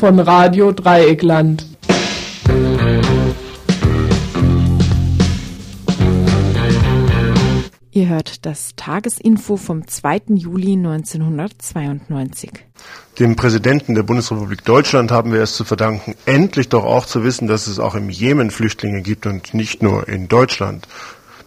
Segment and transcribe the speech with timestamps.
[0.00, 1.66] von Radio Dreieckland.
[7.90, 10.22] Ihr hört das Tagesinfo vom 2.
[10.36, 12.50] Juli 1992.
[13.18, 17.46] Dem Präsidenten der Bundesrepublik Deutschland haben wir es zu verdanken, endlich doch auch zu wissen,
[17.46, 20.88] dass es auch im Jemen Flüchtlinge gibt und nicht nur in Deutschland.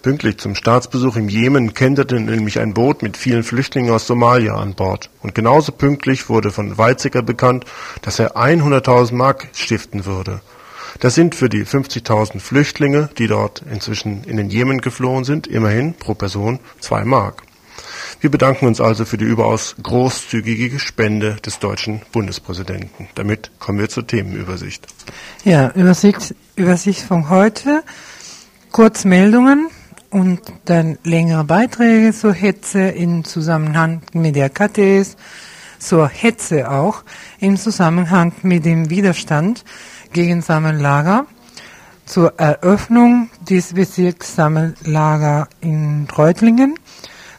[0.04, 4.74] Pünktlich zum Staatsbesuch im Jemen kenterte nämlich ein Boot mit vielen Flüchtlingen aus Somalia an
[4.74, 5.10] Bord.
[5.22, 7.64] Und genauso pünktlich wurde von Weizsäcker bekannt,
[8.02, 10.42] dass er 100.000 Mark stiften würde.
[11.00, 15.94] Das sind für die 50.000 Flüchtlinge, die dort inzwischen in den Jemen geflohen sind, immerhin
[15.94, 17.44] pro Person zwei Mark.
[18.20, 23.08] Wir bedanken uns also für die überaus großzügige Spende des deutschen Bundespräsidenten.
[23.16, 24.86] Damit kommen wir zur Themenübersicht.
[25.45, 27.84] Ja, Übersicht, Übersicht von heute.
[28.73, 29.70] Kurzmeldungen
[30.14, 35.17] und dann längere Beiträge zur Hetze im Zusammenhang mit der KTS,
[35.80, 37.03] zur Hetze auch
[37.39, 39.66] im Zusammenhang mit dem Widerstand
[40.14, 41.25] gegen Sammellager,
[42.05, 46.75] zur Eröffnung des Bezirkssammellager in Reutlingen,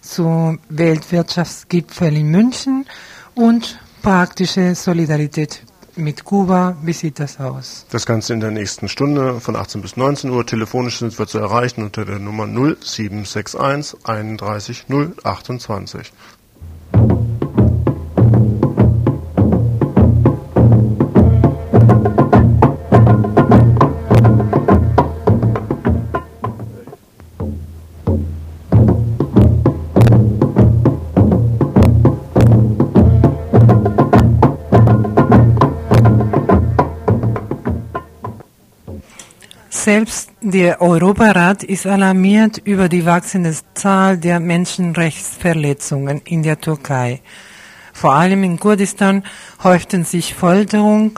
[0.01, 2.87] zum Weltwirtschaftsgipfel in München
[3.35, 5.63] und praktische Solidarität
[5.97, 6.77] mit Kuba.
[6.83, 7.87] Wie sieht das aus?
[7.91, 10.47] Das Ganze in der nächsten Stunde von 18 bis 19 Uhr.
[10.47, 14.87] Telefonisch sind wir zu erreichen unter der Nummer 0761 31
[15.23, 16.13] 028.
[39.85, 47.21] Selbst der Europarat ist alarmiert über die wachsende Zahl der Menschenrechtsverletzungen in der Türkei.
[47.93, 49.25] Vor allem in Kurdistan
[49.63, 51.13] häuften sich Folterungen,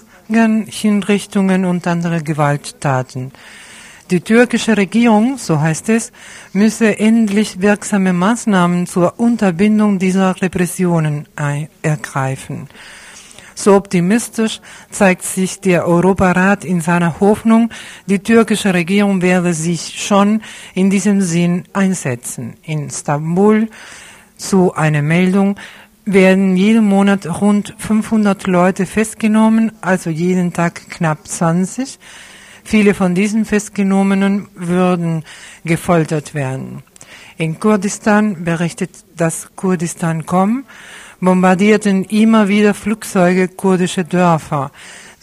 [0.67, 3.31] Hinrichtungen und andere Gewalttaten.
[4.11, 6.11] Die türkische Regierung, so heißt es,
[6.53, 11.29] müsse endlich wirksame Maßnahmen zur Unterbindung dieser Repressionen
[11.83, 12.69] ergreifen.
[13.59, 17.71] So optimistisch zeigt sich der Europarat in seiner Hoffnung,
[18.05, 20.43] die türkische Regierung werde sich schon
[20.75, 22.55] in diesem Sinn einsetzen.
[22.63, 23.69] In Istanbul
[24.37, 25.57] zu einer Meldung
[26.05, 31.99] werden jeden Monat rund 500 Leute festgenommen, also jeden Tag knapp 20.
[32.63, 35.25] Viele von diesen Festgenommenen würden
[35.65, 36.83] gefoltert werden.
[37.39, 40.65] In Kurdistan berichtet das Kurdistan.com,
[41.21, 44.71] bombardierten immer wieder Flugzeuge kurdische Dörfer,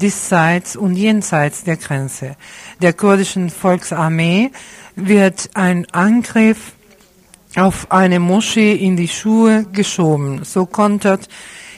[0.01, 2.35] diesseits und jenseits der Grenze.
[2.81, 4.51] Der kurdischen Volksarmee
[4.95, 6.73] wird ein Angriff
[7.55, 10.43] auf eine Moschee in die Schuhe geschoben.
[10.43, 11.29] So kontert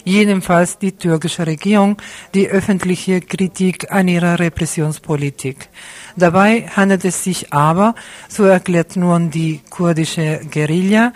[0.06, 1.98] jedenfalls die türkische Regierung
[2.34, 5.68] die öffentliche Kritik an ihrer Repressionspolitik.
[6.16, 7.96] Dabei handelt es sich aber,
[8.30, 11.12] so erklärt nun die kurdische Guerilla,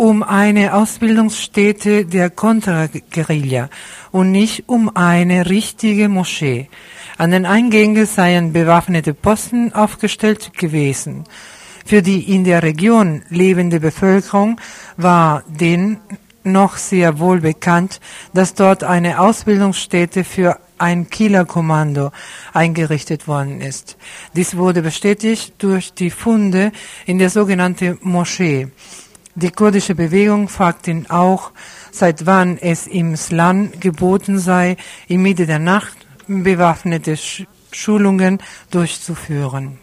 [0.00, 3.68] um eine Ausbildungsstätte der Konterguerilla
[4.10, 6.70] und nicht um eine richtige Moschee.
[7.18, 11.24] An den Eingängen seien bewaffnete Posten aufgestellt gewesen.
[11.84, 14.58] Für die in der Region lebende Bevölkerung
[14.96, 15.98] war den
[16.44, 18.00] noch sehr wohl bekannt,
[18.32, 22.10] dass dort eine Ausbildungsstätte für ein Killerkommando
[22.54, 23.98] eingerichtet worden ist.
[24.34, 26.72] Dies wurde bestätigt durch die Funde
[27.04, 28.68] in der sogenannten Moschee.
[29.36, 31.52] Die kurdische Bewegung fragt ihn auch,
[31.92, 34.76] seit wann es im Islam geboten sei,
[35.06, 35.96] in Mitte der Nacht
[36.26, 37.16] bewaffnete
[37.72, 38.38] Schulungen
[38.70, 39.78] durchzuführen.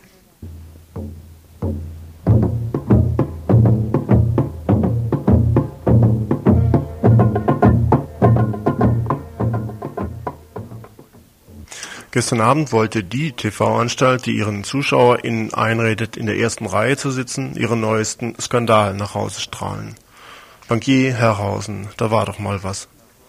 [12.18, 17.56] Gestern Abend wollte die TV-Anstalt, die ihren ZuschauerInnen einredet, in der ersten Reihe zu sitzen,
[17.56, 19.94] ihren neuesten Skandal nach Hause strahlen.
[20.68, 22.88] Bankier Herrhausen, da war doch mal was.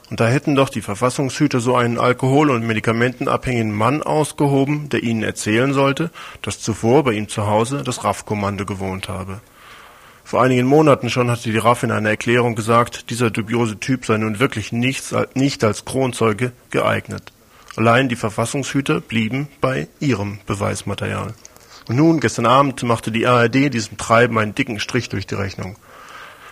[0.09, 5.23] Und da hätten doch die Verfassungshüter so einen alkohol- und medikamentenabhängigen Mann ausgehoben, der ihnen
[5.23, 9.43] erzählen sollte, dass zuvor bei ihm zu Hause das RAF-Kommando gewohnt habe.
[10.25, 14.17] Vor einigen Monaten schon hatte die RAF in einer Erklärung gesagt, dieser dubiose Typ sei
[14.17, 17.35] nun wirklich nichts, nicht als Kronzeuge geeignet.
[17.79, 21.33] Allein die Verfassungshüter blieben bei ihrem Beweismaterial.
[21.89, 25.77] Und nun, gestern Abend, machte die ARD diesem Treiben einen dicken Strich durch die Rechnung.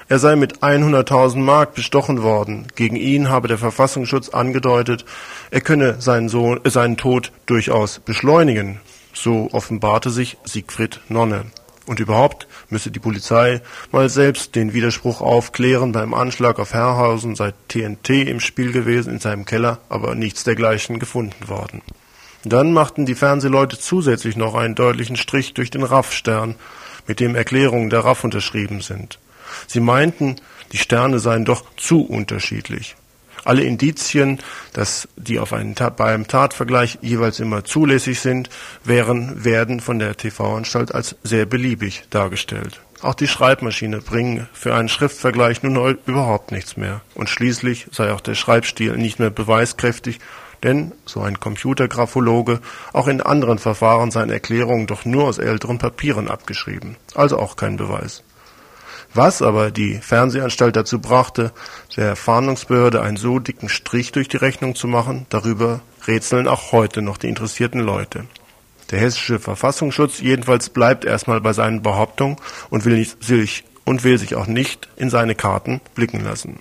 [0.09, 2.69] Er sei mit 100.000 Mark bestochen worden.
[2.77, 5.05] Gegen ihn habe der Verfassungsschutz angedeutet,
[5.51, 8.79] er könne seinen, Sohn, äh, seinen Tod durchaus beschleunigen.
[9.13, 11.47] So offenbarte sich Siegfried Nonne.
[11.87, 13.63] Und überhaupt müsse die Polizei
[13.93, 15.93] mal selbst den Widerspruch aufklären.
[15.93, 20.99] Beim Anschlag auf Herrhausen sei TNT im Spiel gewesen in seinem Keller, aber nichts dergleichen
[20.99, 21.83] gefunden worden.
[22.45, 26.57] Dann machten die Fernsehleute zusätzlich noch einen deutlichen Strich durch den RAF-Stern,
[27.07, 29.19] mit dem Erklärungen der RAF unterschrieben sind.
[29.69, 30.37] Sie meinten,
[30.73, 32.97] die Sterne seien doch zu unterschiedlich.
[33.47, 34.41] Alle Indizien,
[34.73, 38.51] dass die auf einen beim Tatvergleich jeweils immer zulässig sind,
[38.83, 42.81] wären, werden von der TV-Anstalt als sehr beliebig dargestellt.
[43.03, 47.03] Auch die Schreibmaschine bringe für einen Schriftvergleich nun überhaupt nichts mehr.
[47.15, 50.19] Und schließlich sei auch der Schreibstil nicht mehr beweiskräftig,
[50.65, 52.59] denn, so ein Computergraphologe,
[52.93, 56.97] auch in anderen Verfahren seien Erklärungen doch nur aus älteren Papieren abgeschrieben.
[57.15, 58.25] Also auch kein Beweis.
[59.17, 61.51] Was aber die Fernsehanstalt dazu brachte,
[61.97, 67.01] der Fahndungsbehörde einen so dicken Strich durch die Rechnung zu machen, darüber rätseln auch heute
[67.01, 68.27] noch die interessierten Leute.
[68.91, 72.37] Der hessische Verfassungsschutz jedenfalls bleibt erstmal bei seinen Behauptungen
[72.69, 76.61] und will, nicht, sich, und will sich auch nicht in seine Karten blicken lassen.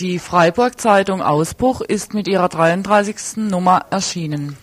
[0.00, 3.36] Die Freiburg-Zeitung Ausbruch ist mit ihrer 33.
[3.36, 4.56] Nummer erschienen.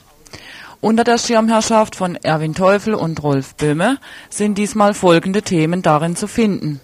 [0.81, 3.99] Unter der Schirmherrschaft von Erwin Teufel und Rolf Böhme
[4.29, 6.81] sind diesmal folgende Themen darin zu finden.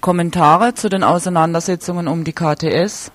[0.00, 3.12] Kommentare zu den Auseinandersetzungen um die KTS,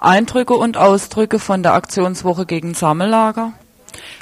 [0.00, 3.52] Eindrücke und Ausdrücke von der Aktionswoche gegen Sammellager,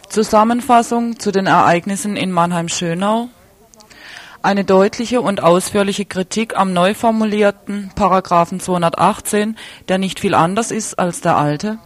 [0.08, 3.28] Zusammenfassung zu den Ereignissen in Mannheim-Schönau,
[4.42, 9.56] eine deutliche und ausführliche Kritik am neu formulierten Paragraphen 218,
[9.88, 11.78] der nicht viel anders ist als der alte,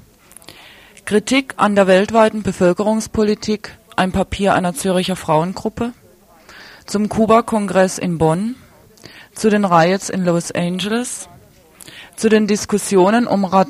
[1.05, 5.93] Kritik an der weltweiten Bevölkerungspolitik, ein Papier einer Zürcher Frauengruppe,
[6.87, 8.55] zum Kuba-Kongress in Bonn,
[9.35, 11.29] zu den Riots in Los Angeles,
[12.17, 13.67] zu den Diskussionen um ra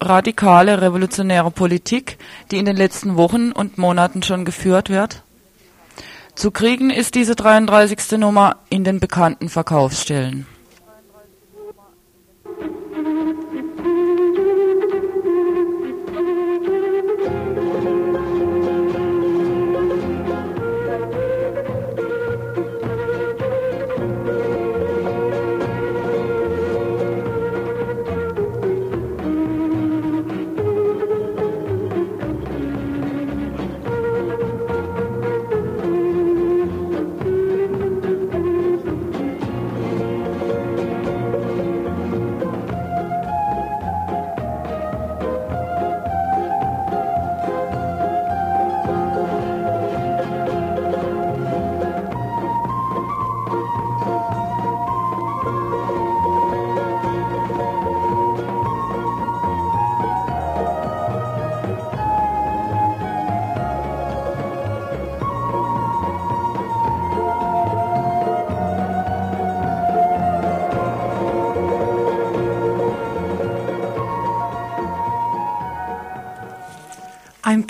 [0.00, 2.18] radikale revolutionäre Politik,
[2.52, 5.24] die in den letzten Wochen und Monaten schon geführt wird,
[6.38, 8.16] zu kriegen ist diese 33.
[8.18, 10.46] Nummer in den bekannten Verkaufsstellen.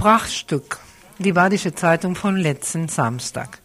[0.09, 0.79] Ein Prachtstück,
[1.19, 3.59] die Badische Zeitung von letzten Samstag.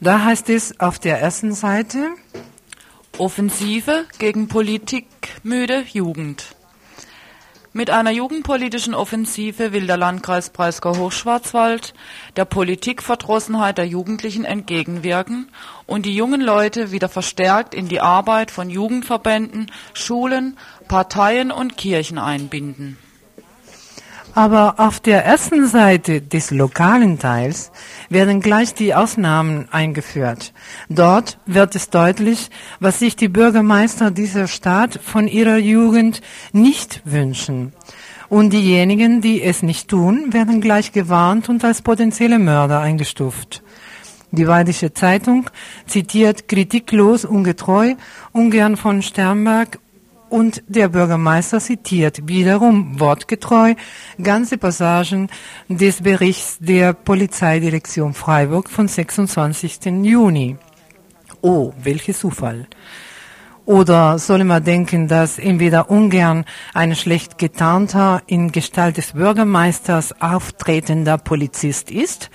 [0.00, 2.10] Da heißt es auf der ersten Seite
[3.16, 6.56] Offensive gegen politikmüde Jugend.
[7.72, 11.94] Mit einer jugendpolitischen Offensive will der Landkreis Breisgau-Hochschwarzwald
[12.36, 15.48] der Politikverdrossenheit der Jugendlichen entgegenwirken
[15.86, 22.18] und die jungen Leute wieder verstärkt in die Arbeit von Jugendverbänden, Schulen, Parteien und Kirchen
[22.18, 22.98] einbinden.
[24.34, 27.70] Aber auf der ersten Seite des lokalen Teils
[28.08, 30.54] werden gleich die Ausnahmen eingeführt.
[30.88, 32.48] Dort wird es deutlich,
[32.80, 36.22] was sich die Bürgermeister dieser Stadt von ihrer Jugend
[36.52, 37.74] nicht wünschen.
[38.30, 43.62] Und diejenigen, die es nicht tun, werden gleich gewarnt und als potenzielle Mörder eingestuft.
[44.30, 45.50] Die Weidische Zeitung
[45.86, 47.96] zitiert kritiklos ungetreu,
[48.32, 49.78] ungern von Sternberg
[50.32, 53.74] und der Bürgermeister zitiert wiederum wortgetreu
[54.20, 55.28] ganze Passagen
[55.68, 59.84] des Berichts der Polizeidirektion Freiburg von 26.
[60.02, 60.56] Juni.
[61.42, 62.66] Oh, welcher Zufall.
[63.66, 71.18] Oder soll man denken, dass entweder ungern ein schlecht getarnter, in Gestalt des Bürgermeisters auftretender
[71.18, 72.30] Polizist ist,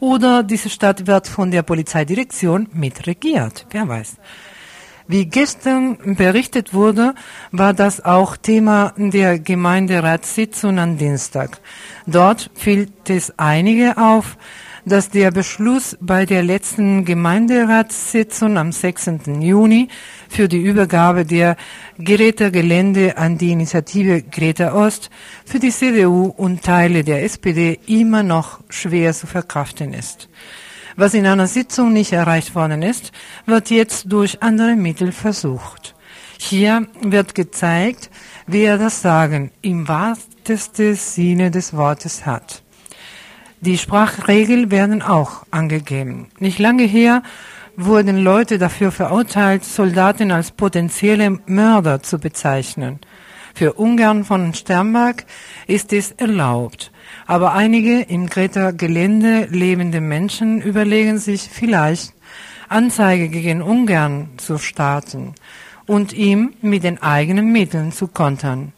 [0.00, 4.16] oder diese Stadt wird von der Polizeidirektion mitregiert, wer weiß.
[5.12, 7.14] Wie gestern berichtet wurde,
[7.50, 11.60] war das auch Thema der Gemeinderatssitzung am Dienstag.
[12.06, 14.38] Dort fiel es einige auf,
[14.86, 19.10] dass der Beschluss bei der letzten Gemeinderatssitzung am 6.
[19.38, 19.88] Juni
[20.30, 21.56] für die Übergabe der
[21.98, 25.10] Gerätegelände an die Initiative Greta Ost
[25.44, 30.30] für die CDU und Teile der SPD immer noch schwer zu verkraften ist.
[30.96, 33.12] Was in einer Sitzung nicht erreicht worden ist,
[33.46, 35.94] wird jetzt durch andere Mittel versucht.
[36.38, 38.10] Hier wird gezeigt,
[38.46, 42.62] wer das Sagen im wahrsten Sinne des Wortes hat.
[43.60, 46.28] Die Sprachregeln werden auch angegeben.
[46.40, 47.22] Nicht lange her
[47.76, 52.98] wurden Leute dafür verurteilt, Soldaten als potenzielle Mörder zu bezeichnen.
[53.54, 55.24] Für Ungarn von Sternberg
[55.66, 56.90] ist es erlaubt.
[57.26, 62.14] Aber einige im Greta Gelände lebende Menschen überlegen sich vielleicht,
[62.68, 65.34] Anzeige gegen Ungarn zu starten
[65.86, 68.72] und ihm mit den eigenen Mitteln zu kontern.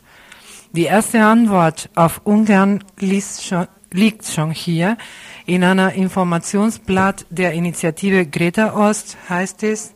[0.73, 4.97] Die erste Antwort auf Ungarn schon, liegt schon hier.
[5.47, 9.94] In einer Informationsblatt der Initiative Greta Ost heißt es,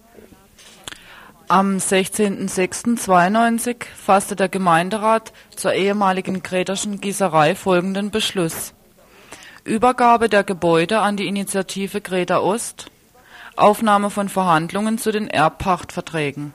[1.48, 8.74] am 16.06.92 fasste der Gemeinderat zur ehemaligen Greterschen Gießerei folgenden Beschluss.
[9.64, 12.90] Übergabe der Gebäude an die Initiative Greta Ost,
[13.56, 16.52] Aufnahme von Verhandlungen zu den Erbpachtverträgen.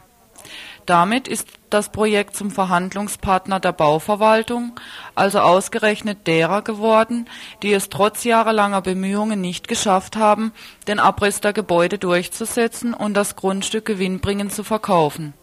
[0.85, 4.73] Damit ist das Projekt zum Verhandlungspartner der Bauverwaltung,
[5.15, 7.29] also ausgerechnet derer geworden,
[7.61, 10.51] die es trotz jahrelanger Bemühungen nicht geschafft haben,
[10.87, 15.33] den Abriss der Gebäude durchzusetzen und das Grundstück gewinnbringend zu verkaufen.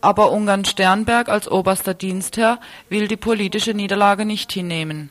[0.00, 5.10] Aber Ungarn Sternberg als oberster Dienstherr will die politische Niederlage nicht hinnehmen.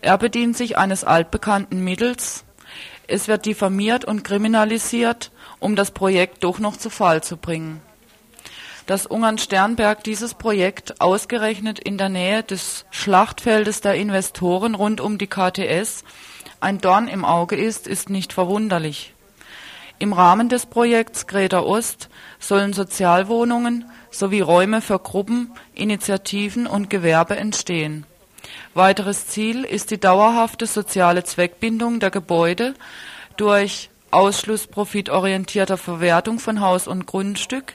[0.00, 2.44] Er bedient sich eines altbekannten Mittels,
[3.08, 7.80] es wird diffamiert und kriminalisiert, um das Projekt doch noch zu Fall zu bringen
[8.88, 15.18] dass Ungarn Sternberg dieses Projekt ausgerechnet in der Nähe des Schlachtfeldes der Investoren rund um
[15.18, 16.04] die KTS
[16.60, 19.12] ein Dorn im Auge ist, ist nicht verwunderlich.
[19.98, 27.36] Im Rahmen des Projekts Greta Ost sollen Sozialwohnungen sowie Räume für Gruppen, Initiativen und Gewerbe
[27.36, 28.06] entstehen.
[28.72, 32.72] Weiteres Ziel ist die dauerhafte soziale Zweckbindung der Gebäude
[33.36, 37.74] durch Ausschluss profitorientierter Verwertung von Haus und Grundstück,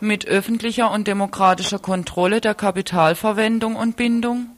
[0.00, 4.50] mit öffentlicher und demokratischer Kontrolle der Kapitalverwendung und Bindung,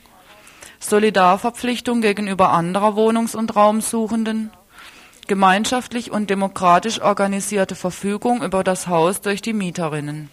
[0.80, 4.50] Solidarverpflichtung gegenüber anderer Wohnungs- und Raumsuchenden,
[5.26, 10.30] gemeinschaftlich und demokratisch organisierte Verfügung über das Haus durch die Mieterinnen.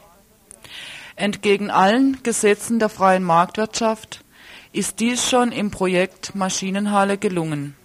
[1.16, 4.24] Entgegen allen Gesetzen der freien Marktwirtschaft
[4.72, 7.76] ist dies schon im Projekt Maschinenhalle gelungen.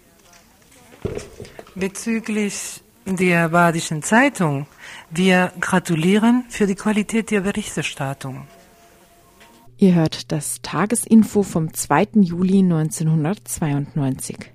[1.75, 4.67] Bezüglich der Badischen Zeitung
[5.11, 8.47] wir gratulieren für die Qualität der Berichterstattung.
[9.77, 12.09] Ihr hört das Tagesinfo vom 2.
[12.15, 14.53] Juli 1992.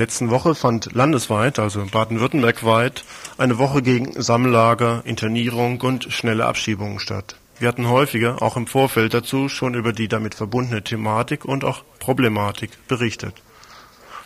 [0.00, 3.04] letzten Woche fand landesweit, also Baden-Württemberg weit,
[3.38, 7.36] eine Woche gegen Sammellager, Internierung und schnelle Abschiebungen statt.
[7.58, 11.84] Wir hatten häufiger, auch im Vorfeld dazu, schon über die damit verbundene Thematik und auch
[11.98, 13.34] Problematik berichtet.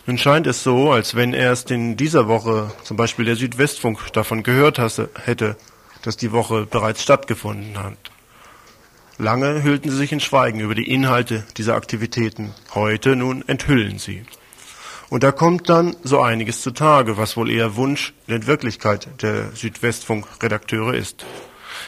[0.05, 4.43] Nun scheint es so, als wenn erst in dieser Woche zum Beispiel der Südwestfunk davon
[4.43, 5.57] gehört hasse, hätte,
[6.03, 7.97] dass die Woche bereits stattgefunden hat.
[9.17, 12.53] Lange hüllten sie sich in Schweigen über die Inhalte dieser Aktivitäten.
[12.73, 14.23] Heute nun enthüllen sie.
[15.15, 20.93] Und da kommt dann so einiges zutage, was wohl eher Wunsch, denn Wirklichkeit der Südwestfunk-Redakteure
[20.93, 21.25] ist.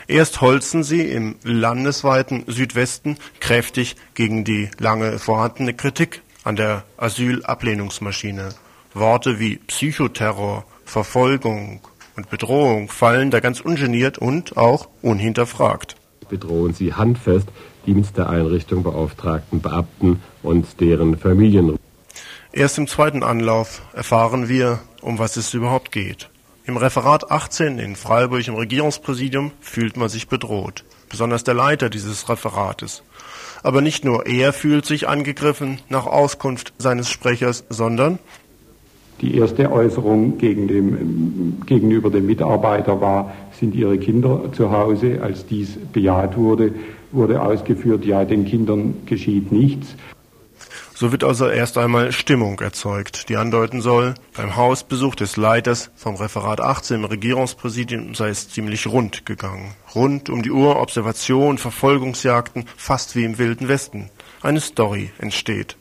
[0.07, 8.48] Erst holzen sie im landesweiten Südwesten kräftig gegen die lange vorhandene Kritik an der Asylablehnungsmaschine.
[8.93, 11.81] Worte wie Psychoterror, Verfolgung
[12.15, 15.98] und Bedrohung fallen da ganz ungeniert und auch unhinterfragt.
[16.29, 17.50] Bedrohen sie handfest
[17.86, 21.77] die mit der Einrichtung beauftragten Beamten und deren Familien.
[22.58, 26.32] Erst im zweiten Anlauf erfahren wir, um was es überhaupt geht.
[26.66, 32.30] Im Referat 18 in Freiburg im Regierungspräsidium fühlt man sich bedroht, besonders der Leiter dieses
[32.30, 33.04] Referates.
[33.62, 38.18] Aber nicht nur er fühlt sich angegriffen nach Auskunft seines Sprechers, sondern
[39.22, 45.20] Die erste Äußerung gegen dem, gegenüber dem Mitarbeiter war, sind Ihre Kinder zu Hause?
[45.22, 46.74] Als dies bejaht wurde,
[47.12, 49.96] wurde ausgeführt, ja, den Kindern geschieht nichts.
[51.00, 56.16] So wird also erst einmal Stimmung erzeugt, die andeuten soll, beim Hausbesuch des Leiters vom
[56.16, 59.75] Referat 18 im Regierungspräsidium sei es ziemlich rund gegangen.
[59.94, 64.10] Rund um die Uhr Observation, Verfolgungsjagden, fast wie im Wilden Westen.
[64.42, 65.75] Eine Story entsteht.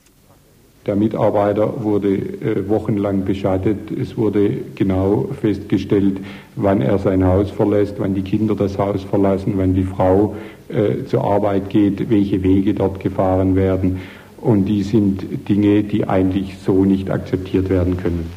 [0.85, 3.90] Der Mitarbeiter wurde äh, wochenlang beschattet.
[3.90, 6.18] Es wurde genau festgestellt,
[6.56, 10.37] wann er sein Haus verlässt, wann die Kinder das Haus verlassen, wann die Frau
[10.68, 14.00] äh, zur Arbeit geht, welche Wege dort gefahren werden.
[14.46, 18.30] Und die sind Dinge, die eigentlich so nicht akzeptiert werden können.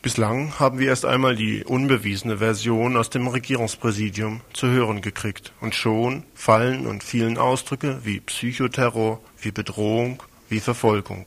[0.00, 5.52] Bislang haben wir erst einmal die unbewiesene Version aus dem Regierungspräsidium zu hören gekriegt.
[5.60, 11.26] Und schon fallen und vielen Ausdrücke wie Psychoterror, wie Bedrohung, wie Verfolgung.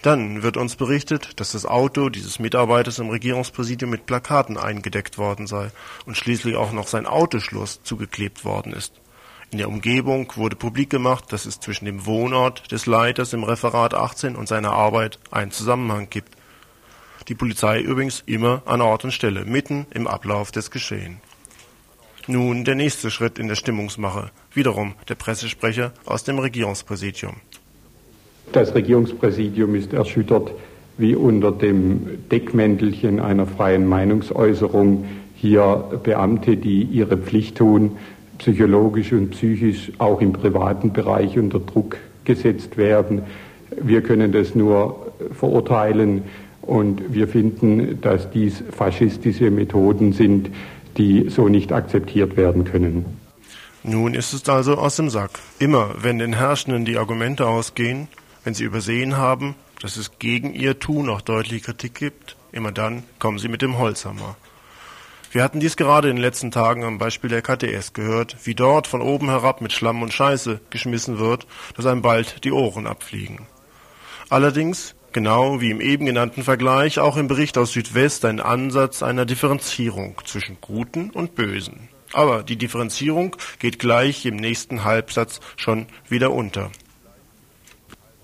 [0.00, 5.46] Dann wird uns berichtet, dass das Auto dieses Mitarbeiters im Regierungspräsidium mit Plakaten eingedeckt worden
[5.46, 5.72] sei
[6.06, 8.99] und schließlich auch noch sein Autoschloss zugeklebt worden ist.
[9.52, 13.94] In der Umgebung wurde publik gemacht, dass es zwischen dem Wohnort des Leiters im Referat
[13.94, 16.28] 18 und seiner Arbeit einen Zusammenhang gibt.
[17.26, 21.20] Die Polizei übrigens immer an Ort und Stelle, mitten im Ablauf des Geschehen.
[22.28, 27.34] Nun der nächste Schritt in der Stimmungsmache, wiederum der Pressesprecher aus dem Regierungspräsidium.
[28.52, 30.52] Das Regierungspräsidium ist erschüttert,
[30.96, 37.96] wie unter dem Deckmäntelchen einer freien Meinungsäußerung hier Beamte, die ihre Pflicht tun,
[38.40, 43.22] psychologisch und psychisch auch im privaten Bereich unter Druck gesetzt werden.
[43.70, 46.22] Wir können das nur verurteilen
[46.62, 50.50] und wir finden, dass dies faschistische Methoden sind,
[50.96, 53.04] die so nicht akzeptiert werden können.
[53.82, 55.38] Nun ist es also aus dem Sack.
[55.58, 58.08] Immer, wenn den Herrschenden die Argumente ausgehen,
[58.44, 63.02] wenn sie übersehen haben, dass es gegen ihr Tun auch deutliche Kritik gibt, immer dann
[63.18, 64.36] kommen sie mit dem Holzhammer.
[65.32, 68.88] Wir hatten dies gerade in den letzten Tagen am Beispiel der KTS gehört, wie dort
[68.88, 73.46] von oben herab mit Schlamm und Scheiße geschmissen wird, dass einem bald die Ohren abfliegen.
[74.28, 79.24] Allerdings, genau wie im eben genannten Vergleich, auch im Bericht aus Südwest ein Ansatz einer
[79.24, 81.88] Differenzierung zwischen Guten und Bösen.
[82.12, 86.72] Aber die Differenzierung geht gleich im nächsten Halbsatz schon wieder unter.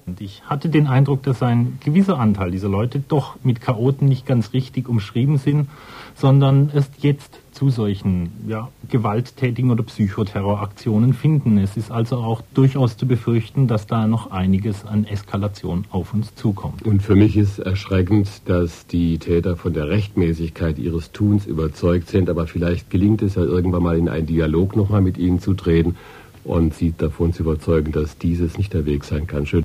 [0.06, 4.26] Und ich hatte den Eindruck, dass ein gewisser Anteil dieser Leute doch mit Chaoten nicht
[4.26, 5.68] ganz richtig umschrieben sind,
[6.16, 11.58] sondern es jetzt zu solchen ja, gewalttätigen oder Psychoterroraktionen finden.
[11.58, 16.34] Es ist also auch durchaus zu befürchten, dass da noch einiges an Eskalation auf uns
[16.34, 16.82] zukommt.
[16.82, 22.28] Und für mich ist erschreckend, dass die Täter von der Rechtmäßigkeit ihres Tuns überzeugt sind,
[22.28, 25.96] aber vielleicht gelingt es ja irgendwann mal in einen Dialog nochmal mit ihnen zu treten
[26.44, 29.46] und sie davon zu überzeugen, dass dieses nicht der Weg sein kann.
[29.46, 29.64] Schön.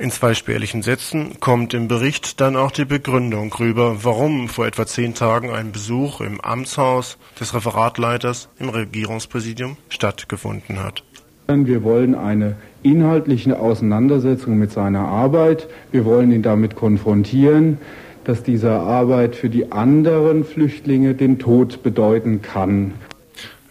[0.00, 4.86] In zwei spärlichen Sätzen kommt im Bericht dann auch die Begründung rüber, warum vor etwa
[4.86, 11.04] zehn Tagen ein Besuch im Amtshaus des Referatleiters im Regierungspräsidium stattgefunden hat.
[11.48, 15.68] Wir wollen eine inhaltliche Auseinandersetzung mit seiner Arbeit.
[15.92, 17.76] Wir wollen ihn damit konfrontieren,
[18.24, 22.94] dass diese Arbeit für die anderen Flüchtlinge den Tod bedeuten kann.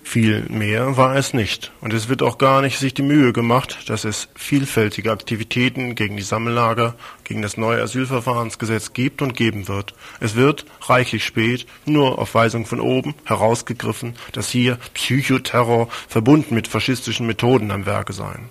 [0.10, 3.88] Viel mehr war es nicht, und es wird auch gar nicht sich die Mühe gemacht,
[3.92, 9.94] dass es vielfältige Aktivitäten gegen die Sammellager, gegen das neue Asylverfahrensgesetz gibt und geben wird.
[10.20, 16.68] Es wird, reichlich spät, nur auf Weisung von oben herausgegriffen, dass hier Psychoterror verbunden mit
[16.68, 18.50] faschistischen Methoden am Werke seien.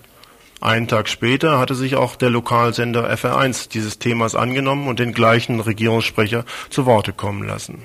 [0.61, 5.59] Einen Tag später hatte sich auch der Lokalsender FR1 dieses Themas angenommen und den gleichen
[5.59, 7.85] Regierungssprecher zu Worte kommen lassen.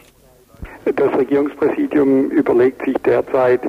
[0.86, 3.62] Das Regierungspräsidium überlegt sich derzeit,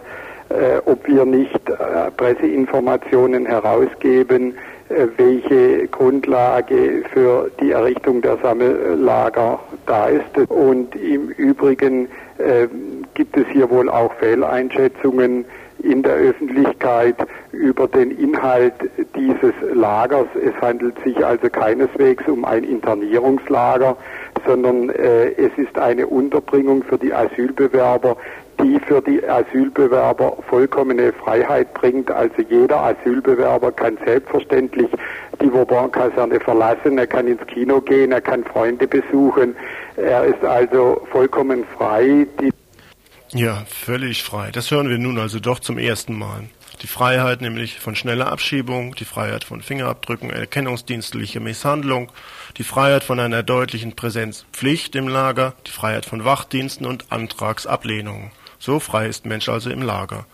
[0.49, 4.55] äh, ob wir nicht äh, Presseinformationen herausgeben,
[4.89, 10.37] äh, welche Grundlage für die Errichtung der Sammellager da ist.
[10.51, 12.67] Und im Übrigen äh,
[13.15, 15.45] gibt es hier wohl auch Fehleinschätzungen
[15.83, 17.17] in der Öffentlichkeit
[17.53, 18.75] über den Inhalt
[19.17, 20.27] dieses Lagers.
[20.35, 23.97] Es handelt sich also keineswegs um ein Internierungslager,
[24.47, 28.17] sondern äh, es ist eine Unterbringung für die Asylbewerber,
[28.61, 32.11] die für die Asylbewerber vollkommene Freiheit bringt.
[32.11, 34.89] Also jeder Asylbewerber kann selbstverständlich
[35.41, 39.57] die Vauban-Kaserne verlassen, er kann ins Kino gehen, er kann Freunde besuchen.
[39.97, 42.27] Er ist also vollkommen frei.
[42.41, 42.51] Die
[43.33, 44.51] ja, völlig frei.
[44.53, 46.45] Das hören wir nun also doch zum ersten Mal.
[46.83, 52.11] Die Freiheit nämlich von schneller Abschiebung, die Freiheit von Fingerabdrücken, erkennungsdienstliche Misshandlung,
[52.57, 58.33] die Freiheit von einer deutlichen Präsenzpflicht im Lager, die Freiheit von Wachdiensten und Antragsablehnungen.
[58.59, 60.27] So frei ist Mensch also im Lager.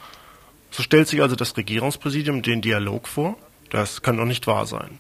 [0.71, 3.37] So stellt sich also das Regierungspräsidium den Dialog vor?
[3.71, 4.99] Das kann doch nicht wahr sein.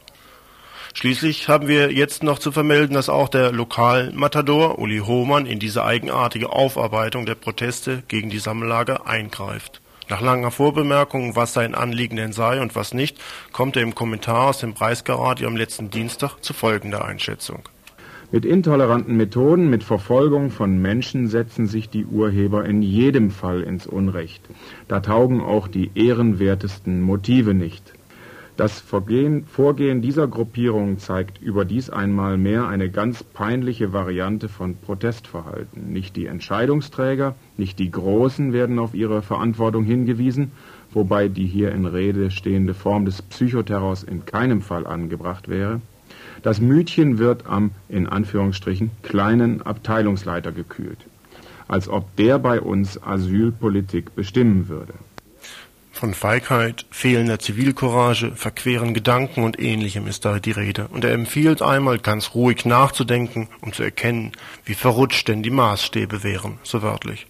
[0.94, 5.84] Schließlich haben wir jetzt noch zu vermelden, dass auch der Lokalmatador Uli Hohmann in diese
[5.84, 9.79] eigenartige Aufarbeitung der Proteste gegen die Sammellager eingreift.
[10.10, 13.16] Nach langer Vorbemerkung, was sein Anliegen denn sei und was nicht,
[13.52, 17.60] kommt er im Kommentar aus dem Preisgaradio am letzten Dienstag zu folgender Einschätzung.
[18.32, 23.86] Mit intoleranten Methoden, mit Verfolgung von Menschen setzen sich die Urheber in jedem Fall ins
[23.86, 24.42] Unrecht.
[24.88, 27.92] Da taugen auch die ehrenwertesten Motive nicht.
[28.60, 35.90] Das Vorgehen, Vorgehen dieser Gruppierung zeigt überdies einmal mehr eine ganz peinliche Variante von Protestverhalten.
[35.94, 40.52] Nicht die Entscheidungsträger, nicht die Großen werden auf ihre Verantwortung hingewiesen,
[40.92, 45.80] wobei die hier in Rede stehende Form des Psychoterrors in keinem Fall angebracht wäre.
[46.42, 50.98] Das Mütchen wird am, in Anführungsstrichen, kleinen Abteilungsleiter gekühlt,
[51.66, 54.92] als ob der bei uns Asylpolitik bestimmen würde.
[56.00, 60.88] Von Feigheit, fehlender Zivilcourage, verqueren Gedanken und ähnlichem ist da die Rede.
[60.88, 64.32] Und er empfiehlt einmal ganz ruhig nachzudenken, um zu erkennen,
[64.64, 67.26] wie verrutscht denn die Maßstäbe wären, so wörtlich.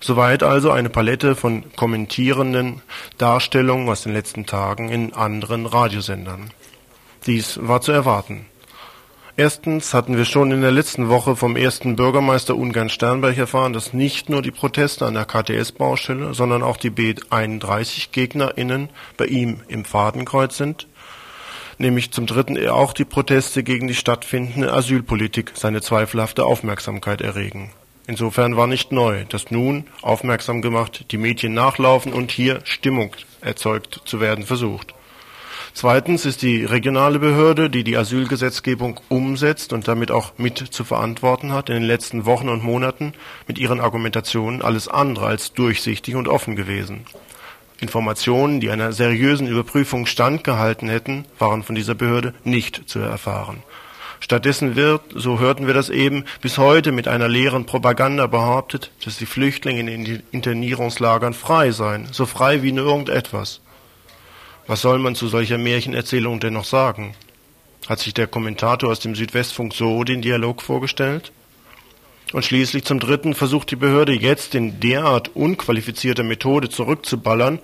[0.00, 2.80] Soweit also eine Palette von kommentierenden
[3.18, 6.52] Darstellungen aus den letzten Tagen in anderen Radiosendern.
[7.26, 8.46] Dies war zu erwarten.
[9.40, 13.94] Erstens hatten wir schon in der letzten Woche vom ersten Bürgermeister Ungarn Sternberg erfahren, dass
[13.94, 20.58] nicht nur die Proteste an der KTS-Baustelle, sondern auch die B31-GegnerInnen bei ihm im Fadenkreuz
[20.58, 20.88] sind.
[21.78, 27.72] Nämlich zum dritten auch die Proteste gegen die stattfindende Asylpolitik seine zweifelhafte Aufmerksamkeit erregen.
[28.06, 34.02] Insofern war nicht neu, dass nun, aufmerksam gemacht, die Medien nachlaufen und hier Stimmung erzeugt
[34.04, 34.92] zu werden versucht.
[35.72, 41.52] Zweitens ist die regionale Behörde, die die Asylgesetzgebung umsetzt und damit auch mit zu verantworten
[41.52, 43.14] hat, in den letzten Wochen und Monaten
[43.46, 47.06] mit ihren Argumentationen alles andere als durchsichtig und offen gewesen.
[47.80, 53.62] Informationen, die einer seriösen Überprüfung standgehalten hätten, waren von dieser Behörde nicht zu erfahren.
[54.20, 59.16] Stattdessen wird, so hörten wir das eben, bis heute mit einer leeren Propaganda behauptet, dass
[59.16, 63.60] die Flüchtlinge in den Internierungslagern frei seien, so frei wie nur irgendetwas.
[64.70, 67.16] Was soll man zu solcher Märchenerzählung denn noch sagen?
[67.88, 71.32] Hat sich der Kommentator aus dem Südwestfunk so den Dialog vorgestellt?
[72.32, 77.58] Und schließlich zum Dritten versucht die Behörde jetzt in derart unqualifizierter Methode zurückzuballern,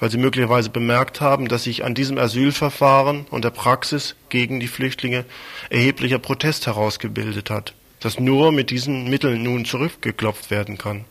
[0.00, 4.68] weil sie möglicherweise bemerkt haben, dass sich an diesem Asylverfahren und der Praxis gegen die
[4.68, 5.24] Flüchtlinge
[5.70, 11.06] erheblicher Protest herausgebildet hat, dass nur mit diesen Mitteln nun zurückgeklopft werden kann.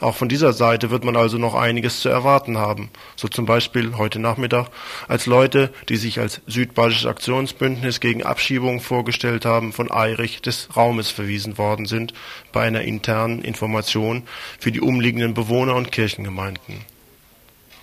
[0.00, 3.96] Auch von dieser Seite wird man also noch einiges zu erwarten haben, so zum Beispiel
[3.96, 4.68] heute Nachmittag,
[5.08, 11.10] als Leute, die sich als Südbadisches Aktionsbündnis gegen Abschiebungen vorgestellt haben, von Eirich des Raumes
[11.10, 12.12] verwiesen worden sind
[12.52, 14.24] bei einer internen Information
[14.58, 16.84] für die umliegenden Bewohner und Kirchengemeinden.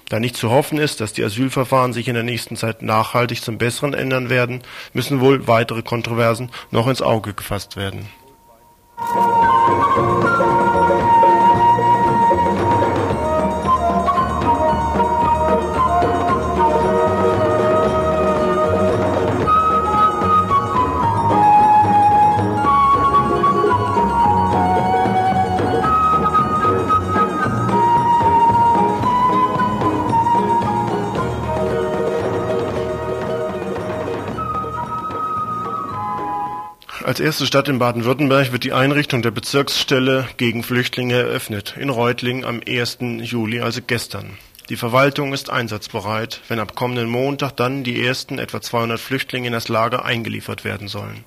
[0.10, 3.58] Da nicht zu hoffen ist, dass die Asylverfahren sich in der nächsten Zeit nachhaltig zum
[3.58, 4.62] Besseren ändern werden,
[4.94, 8.08] müssen wohl weitere Kontroversen noch ins Auge gefasst werden.
[37.04, 42.46] Als erste Stadt in Baden-Württemberg wird die Einrichtung der Bezirksstelle gegen Flüchtlinge eröffnet, in Reutlingen
[42.46, 43.00] am 1.
[43.20, 44.38] Juli, also gestern.
[44.70, 49.54] Die Verwaltung ist einsatzbereit, wenn ab kommenden Montag dann die ersten etwa 200 Flüchtlinge in
[49.54, 51.26] das Lager eingeliefert werden sollen.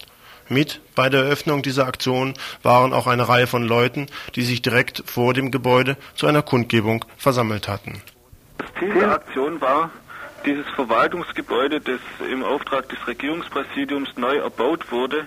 [0.49, 5.03] Mit bei der Eröffnung dieser Aktion waren auch eine Reihe von Leuten, die sich direkt
[5.05, 8.01] vor dem Gebäude zu einer Kundgebung versammelt hatten.
[8.57, 9.91] Das Ziel der Aktion war,
[10.47, 15.27] dieses Verwaltungsgebäude, das im Auftrag des Regierungspräsidiums neu erbaut wurde,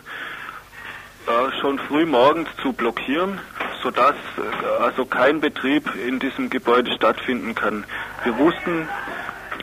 [1.27, 3.39] äh, schon früh morgens zu blockieren,
[3.83, 7.83] sodass äh, also kein Betrieb in diesem Gebäude stattfinden kann.
[8.23, 8.87] Wir wussten,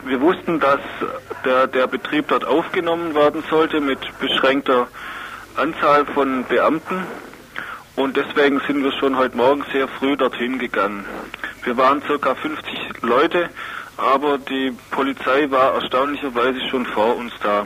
[0.05, 0.79] wir wussten, dass
[1.45, 4.87] der, der Betrieb dort aufgenommen werden sollte mit beschränkter
[5.55, 7.05] Anzahl von Beamten
[7.97, 11.03] und deswegen sind wir schon heute Morgen sehr früh dorthin gegangen.
[11.63, 13.49] Wir waren circa 50 Leute,
[13.97, 17.65] aber die Polizei war erstaunlicherweise schon vor uns da.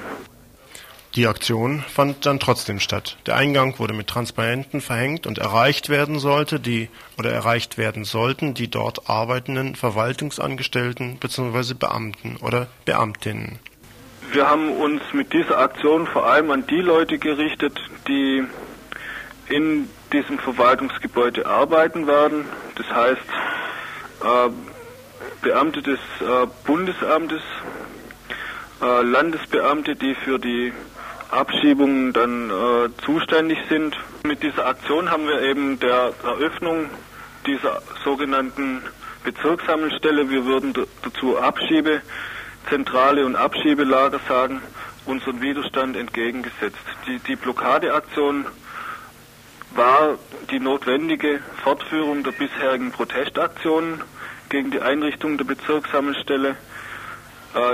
[1.15, 3.17] Die Aktion fand dann trotzdem statt.
[3.26, 8.54] Der Eingang wurde mit Transparenten verhängt und erreicht werden sollte die oder erreicht werden sollten
[8.54, 11.74] die dort arbeitenden Verwaltungsangestellten bzw.
[11.74, 13.60] Beamten oder Beamtinnen.
[14.32, 18.45] Wir haben uns mit dieser Aktion vor allem an die Leute gerichtet, die
[19.50, 22.45] in diesem Verwaltungsgebäude arbeiten werden.
[22.76, 23.21] Das heißt,
[24.24, 24.50] äh,
[25.41, 27.41] Beamte des äh, Bundesamtes,
[28.82, 30.71] äh, Landesbeamte, die für die
[31.31, 33.97] Abschiebungen dann äh, zuständig sind.
[34.23, 36.89] Mit dieser Aktion haben wir eben der Eröffnung
[37.45, 38.81] dieser sogenannten
[39.23, 44.61] Bezirkssammelstelle, wir würden dazu Abschiebezentrale und Abschiebelager sagen,
[45.05, 46.77] unseren Widerstand entgegengesetzt.
[47.07, 48.45] Die, die Blockadeaktion
[49.75, 50.17] war
[50.49, 54.01] die notwendige Fortführung der bisherigen Protestaktionen
[54.49, 56.55] gegen die Einrichtung der Bezirkssammelstelle,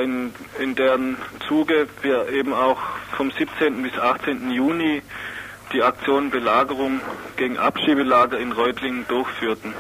[0.02, 2.80] in, in deren Zuge wir eben auch
[3.16, 3.82] vom 17.
[3.84, 4.52] bis 18.
[4.52, 5.02] Juni
[5.74, 7.02] die Aktion Belagerung
[7.36, 9.74] gegen Abschiebelager in Reutlingen durchführten.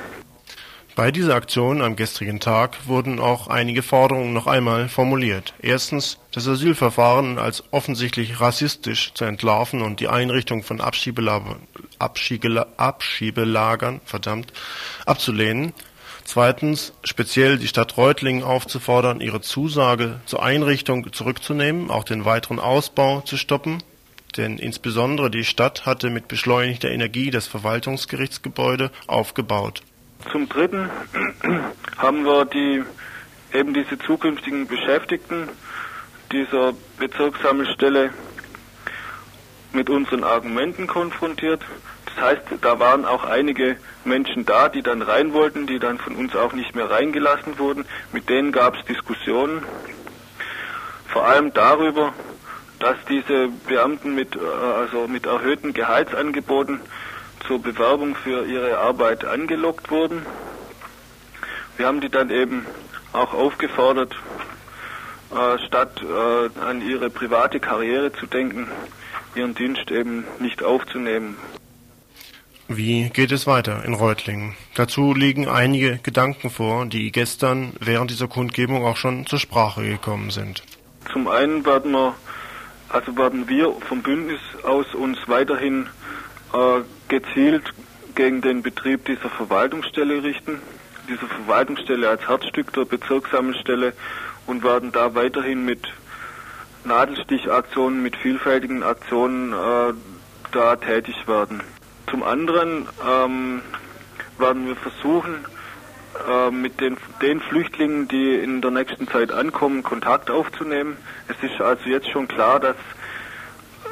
[0.98, 5.54] Bei dieser Aktion am gestrigen Tag wurden auch einige Forderungen noch einmal formuliert.
[5.62, 11.60] Erstens, das Asylverfahren als offensichtlich rassistisch zu entlarven und die Einrichtung von Abschiebelagern,
[12.00, 14.54] Abschiebelagern verdammt,
[15.06, 15.74] abzulehnen.
[16.38, 23.22] Zweitens, speziell die Stadt Reutlingen aufzufordern, ihre Zusage zur Einrichtung zurückzunehmen, auch den weiteren Ausbau
[23.22, 23.82] zu stoppen.
[24.38, 29.82] Denn insbesondere die Stadt hatte mit beschleunigter Energie das Verwaltungsgerichtsgebäude aufgebaut.
[30.32, 30.92] Zum Dritten
[31.98, 32.84] haben wir die,
[33.58, 35.50] eben diese zukünftigen Beschäftigten
[36.32, 38.12] dieser Bezirkssammelstelle
[39.74, 41.64] mit unseren Argumenten konfrontiert.
[42.18, 46.16] Das heißt, da waren auch einige Menschen da, die dann rein wollten, die dann von
[46.16, 47.86] uns auch nicht mehr reingelassen wurden.
[48.12, 49.64] Mit denen gab es Diskussionen,
[51.10, 52.14] vor allem darüber,
[52.80, 56.80] dass diese Beamten mit, äh, also mit erhöhten Gehaltsangeboten
[57.46, 60.26] zur Bewerbung für ihre Arbeit angelockt wurden.
[61.78, 62.66] Wir haben die dann eben
[63.14, 64.16] auch aufgefordert,
[65.32, 68.68] äh, statt äh, an ihre private Karriere zu denken,
[69.36, 71.38] ihren Dienst eben nicht aufzunehmen.
[72.70, 74.56] Wie geht es weiter in Reutlingen?
[74.76, 80.32] Dazu liegen einige Gedanken vor, die gestern während dieser Kundgebung auch schon zur Sprache gekommen
[80.32, 80.64] sind.
[81.14, 82.14] Zum einen werden wir,
[82.90, 85.88] also werden wir vom Bündnis aus uns weiterhin
[86.54, 87.74] äh, gezielt
[88.16, 90.60] gegen den Betrieb dieser Verwaltungsstelle richten,
[91.08, 93.94] diese Verwaltungsstelle als Herzstück der Bezirkssammelstelle
[94.46, 95.88] und werden da weiterhin mit
[96.84, 99.94] Nadelstichaktionen, mit vielfältigen Aktionen äh,
[100.52, 101.62] da tätig werden.
[102.10, 103.62] Zum anderen ähm,
[104.38, 105.46] werden wir versuchen,
[106.28, 110.98] äh, mit den, den Flüchtlingen, die in der nächsten Zeit ankommen, Kontakt aufzunehmen.
[111.28, 112.78] Es ist also jetzt schon klar, dass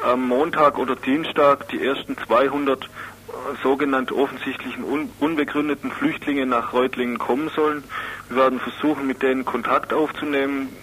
[0.02, 2.88] am Montag oder Dienstag die ersten 200 äh,
[3.62, 7.84] sogenannte offensichtlichen un unbegründeten Flüchtlinge nach Reutlingen kommen sollen.
[8.28, 10.74] Wir werden versuchen, mit denen Kontakt aufzunehmen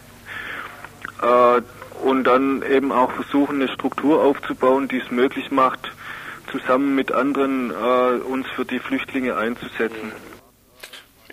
[1.22, 1.62] äh,
[2.04, 5.92] und dann eben auch versuchen, eine Struktur aufzubauen, die es möglich macht,
[6.54, 10.14] zusammen mit anderen äh, uns für die Flüchtlinge einzusetzen.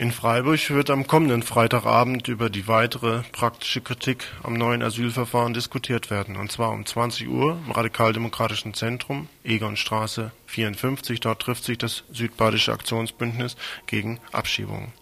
[0.00, 6.10] In Freiburg wird am kommenden Freitagabend über die weitere praktische Kritik am neuen Asylverfahren diskutiert
[6.10, 11.20] werden, und zwar um 20 Uhr im Radikaldemokratischen Zentrum, Egonstraße 54.
[11.20, 13.56] Dort trifft sich das Südbadische Aktionsbündnis
[13.86, 14.94] gegen Abschiebungen.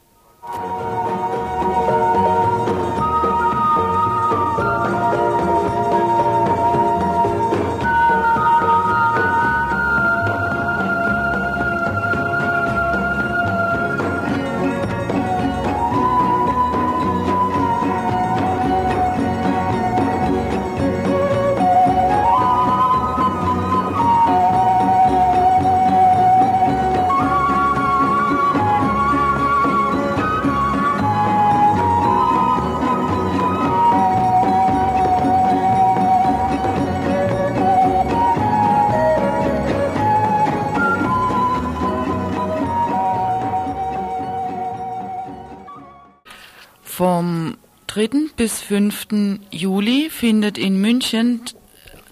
[48.49, 49.09] Bis 5.
[49.51, 51.43] Juli findet in München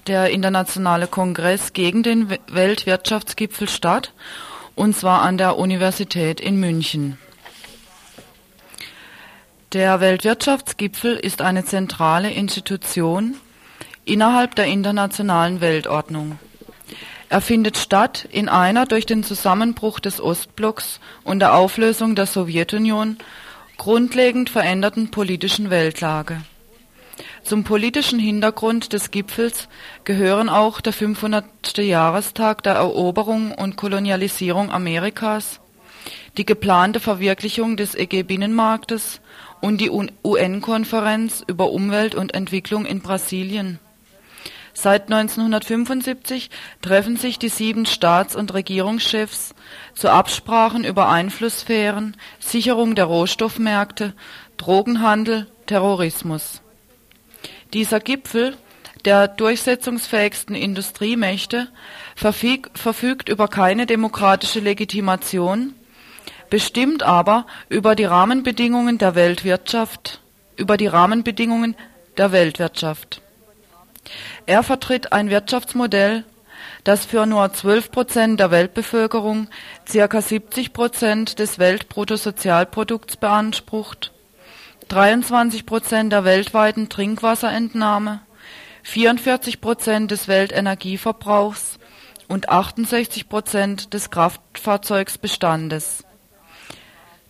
[0.06, 4.12] der internationale Kongress gegen den Weltwirtschaftsgipfel statt,
[4.74, 7.16] und zwar an der Universität in München.
[9.72, 13.36] Der Weltwirtschaftsgipfel ist eine zentrale Institution
[14.04, 16.38] innerhalb der internationalen Weltordnung.
[17.30, 23.16] Er findet statt in einer durch den Zusammenbruch des Ostblocks und der Auflösung der Sowjetunion
[23.76, 26.42] grundlegend veränderten politischen Weltlage.
[27.42, 29.68] Zum politischen Hintergrund des Gipfels
[30.04, 31.78] gehören auch der 500.
[31.78, 35.60] Jahrestag der Eroberung und Kolonialisierung Amerikas,
[36.36, 39.20] die geplante Verwirklichung des EG-Binnenmarktes
[39.60, 43.78] und die UN-Konferenz über Umwelt und Entwicklung in Brasilien.
[44.78, 46.50] Seit 1975
[46.82, 49.54] treffen sich die sieben Staats- und Regierungschefs
[49.94, 54.12] zu Absprachen über Einflusssphären, Sicherung der Rohstoffmärkte,
[54.58, 56.60] Drogenhandel, Terrorismus.
[57.72, 58.54] Dieser Gipfel
[59.06, 61.68] der durchsetzungsfähigsten Industriemächte
[62.14, 65.72] verfügt über keine demokratische Legitimation,
[66.50, 70.20] bestimmt aber über die Rahmenbedingungen der Weltwirtschaft,
[70.56, 71.76] über die Rahmenbedingungen
[72.18, 73.22] der Weltwirtschaft.
[74.46, 76.24] Er vertritt ein Wirtschaftsmodell,
[76.84, 79.48] das für nur 12 Prozent der Weltbevölkerung
[79.88, 84.12] circa 70 Prozent des Weltbruttosozialprodukts beansprucht,
[84.88, 88.20] 23 Prozent der weltweiten Trinkwasserentnahme,
[88.84, 91.80] 44 Prozent des Weltenergieverbrauchs
[92.28, 96.04] und 68 Prozent des Kraftfahrzeugsbestandes.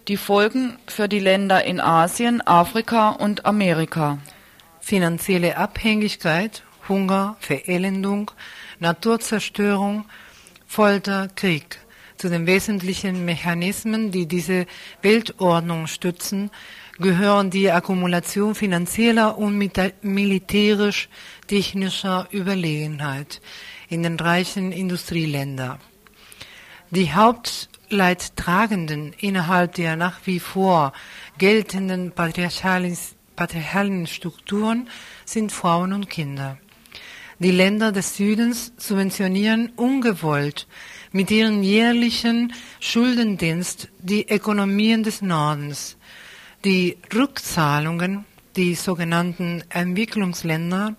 [0.08, 4.18] Die Folgen für die Länder in Asien, Afrika und Amerika.
[4.80, 8.30] Finanzielle Abhängigkeit, Hunger, Verelendung,
[8.78, 10.04] Naturzerstörung,
[10.66, 11.78] Folter, Krieg.
[12.16, 14.66] Zu den wesentlichen Mechanismen, die diese
[15.02, 16.50] Weltordnung stützen,
[16.98, 19.58] gehören die Akkumulation finanzieller und
[20.02, 23.42] militärisch-technischer Überlegenheit
[23.88, 25.78] in den reichen Industrieländern.
[26.90, 30.94] Die Hauptleidtragenden innerhalb der nach wie vor
[31.36, 34.88] geltenden patriarchalen Strukturen
[35.24, 36.56] sind Frauen und Kinder.
[37.38, 40.66] Die Länder des Südens subventionieren ungewollt
[41.12, 45.98] mit ihrem jährlichen Schuldendienst die Ökonomien des Nordens.
[46.64, 48.24] Die Rückzahlungen,
[48.56, 50.96] die sogenannten Entwicklungsländer,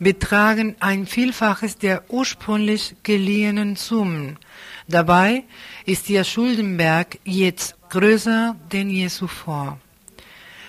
[0.00, 4.38] betragen ein Vielfaches der ursprünglich geliehenen Summen.
[4.88, 5.44] Dabei
[5.86, 9.78] ist ihr Schuldenberg jetzt größer denn je zuvor.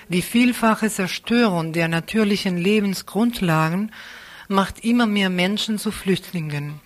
[0.09, 3.91] Die vielfache Zerstörung der natürlichen Lebensgrundlagen
[4.53, 6.79] macht immer mehr Menschen zu Flüchtlingen.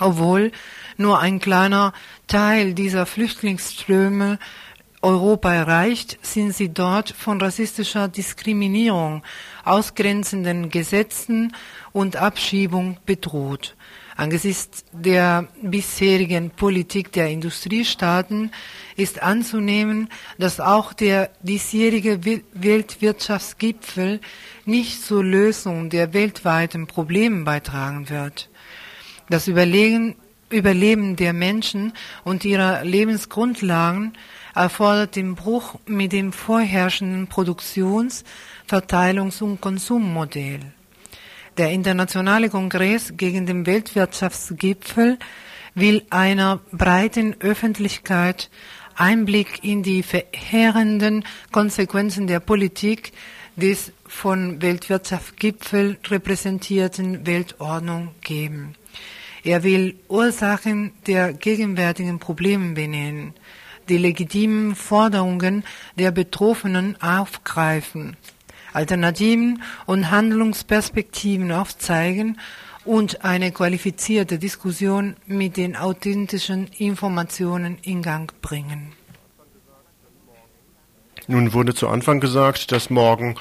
[0.00, 0.52] Obwohl
[0.96, 1.92] nur ein kleiner
[2.26, 4.38] Teil dieser Flüchtlingsströme
[5.02, 9.22] Europa erreicht, sind sie dort von rassistischer Diskriminierung,
[9.64, 11.54] ausgrenzenden Gesetzen
[11.92, 13.76] und Abschiebung bedroht.
[14.16, 18.50] Angesichts der bisherigen Politik der Industriestaaten
[18.96, 22.20] ist anzunehmen, dass auch der diesjährige
[22.54, 24.20] Weltwirtschaftsgipfel
[24.64, 28.48] nicht zur Lösung der weltweiten Probleme beitragen wird.
[29.28, 30.16] Das Überlegen,
[30.48, 31.92] Überleben der Menschen
[32.24, 34.16] und ihrer Lebensgrundlagen
[34.54, 38.24] erfordert den Bruch mit dem vorherrschenden Produktions-,
[38.66, 40.60] Verteilungs- und Konsummodell.
[41.58, 45.18] Der Internationale Kongress gegen den Weltwirtschaftsgipfel
[45.74, 48.50] will einer breiten Öffentlichkeit
[48.94, 53.12] Einblick in die verheerenden Konsequenzen der Politik
[53.56, 58.74] des von Weltwirtschaftsgipfel repräsentierten Weltordnung geben.
[59.42, 63.32] Er will Ursachen der gegenwärtigen Probleme benennen
[63.88, 65.64] die legitimen Forderungen
[65.96, 68.16] der Betroffenen aufgreifen,
[68.76, 72.38] Alternativen und Handlungsperspektiven aufzeigen
[72.84, 78.92] und eine qualifizierte Diskussion mit den authentischen Informationen in Gang bringen.
[81.26, 83.34] Nun wurde zu Anfang gesagt, dass morgen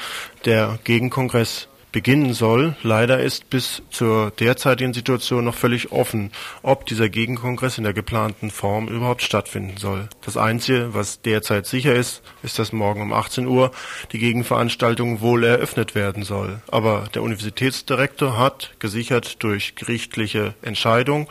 [0.46, 2.76] der Gegenkongress beginnen soll.
[2.84, 6.30] Leider ist bis zur derzeitigen Situation noch völlig offen,
[6.62, 10.10] ob dieser Gegenkongress in der geplanten Form überhaupt stattfinden soll.
[10.26, 13.72] Das Einzige, was derzeit sicher ist, ist, dass morgen um 18 Uhr
[14.12, 16.60] die Gegenveranstaltung wohl eröffnet werden soll.
[16.70, 21.30] Aber der Universitätsdirektor hat, gesichert durch gerichtliche Entscheidung,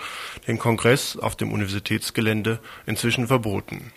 [0.49, 3.93] den Kongress auf dem Universitätsgelände inzwischen verboten.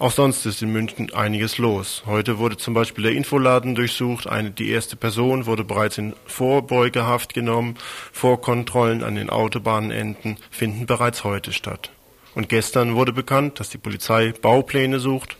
[0.00, 2.04] Auch sonst ist in München einiges los.
[2.06, 4.26] Heute wurde zum Beispiel der Infoladen durchsucht.
[4.26, 7.74] Eine, die erste Person wurde bereits in Vorbeugehaft genommen.
[8.10, 11.90] Vorkontrollen an den Autobahnenden finden bereits heute statt.
[12.34, 15.36] Und gestern wurde bekannt, dass die Polizei Baupläne sucht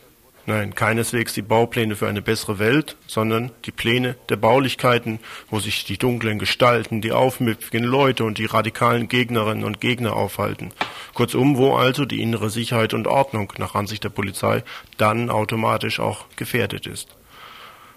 [0.50, 5.84] Nein, keineswegs die Baupläne für eine bessere Welt, sondern die Pläne der Baulichkeiten, wo sich
[5.84, 10.72] die dunklen Gestalten, die aufmüpfigen Leute und die radikalen Gegnerinnen und Gegner aufhalten.
[11.14, 14.64] Kurzum, wo also die innere Sicherheit und Ordnung nach Ansicht der Polizei
[14.96, 17.14] dann automatisch auch gefährdet ist.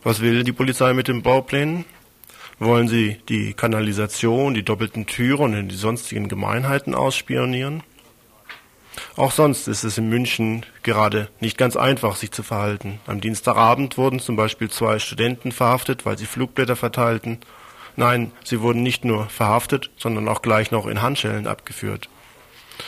[0.04, 1.86] Was will die Polizei mit den Bauplänen?
[2.60, 7.82] Wollen sie die Kanalisation, die doppelten Türen und die sonstigen Gemeinheiten ausspionieren?
[9.16, 13.00] Auch sonst ist es in München gerade nicht ganz einfach, sich zu verhalten.
[13.06, 17.39] Am Dienstagabend wurden zum Beispiel zwei Studenten verhaftet, weil sie Flugblätter verteilten.
[17.96, 22.10] Nein, sie wurden nicht nur verhaftet, sondern auch gleich noch in Handschellen abgeführt.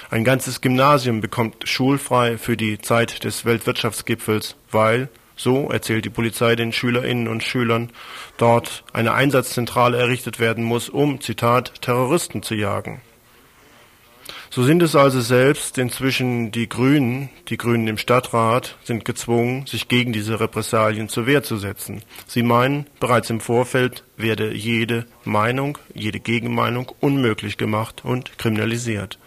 [0.10, 6.56] Ein ganzes Gymnasium bekommt schulfrei für die Zeit des Weltwirtschaftsgipfels, weil, so erzählt die Polizei
[6.56, 7.92] den Schülerinnen und Schülern,
[8.38, 13.02] dort eine Einsatzzentrale errichtet werden muss, um, Zitat, Terroristen zu jagen.
[14.56, 19.90] So sind es also selbst inzwischen die Grünen, die Grünen im Stadtrat, sind gezwungen, sich
[19.90, 22.04] gegen diese Repressalien zur Wehr zu setzen.
[22.26, 29.20] Sie meinen, bereits im Vorfeld werde jede Meinung, jede Gegenmeinung unmöglich gemacht und kriminalisiert.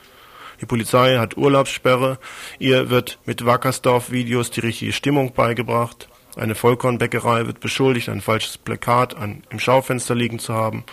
[0.63, 2.19] Die Polizei hat Urlaubssperre,
[2.59, 9.15] ihr wird mit Wackersdorf-Videos die richtige Stimmung beigebracht, eine Vollkornbäckerei wird beschuldigt, ein falsches Plakat
[9.15, 10.85] an, im Schaufenster liegen zu haben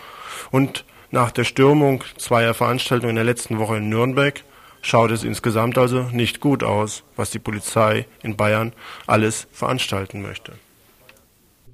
[0.50, 0.84] und
[1.16, 4.44] nach der Stürmung zweier Veranstaltungen in der letzten Woche in Nürnberg
[4.82, 8.74] schaut es insgesamt also nicht gut aus, was die Polizei in Bayern
[9.06, 10.52] alles veranstalten möchte.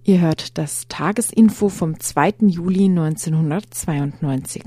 [0.05, 2.35] Ihr hört das Tagesinfo vom 2.
[2.43, 4.63] Juli 1992.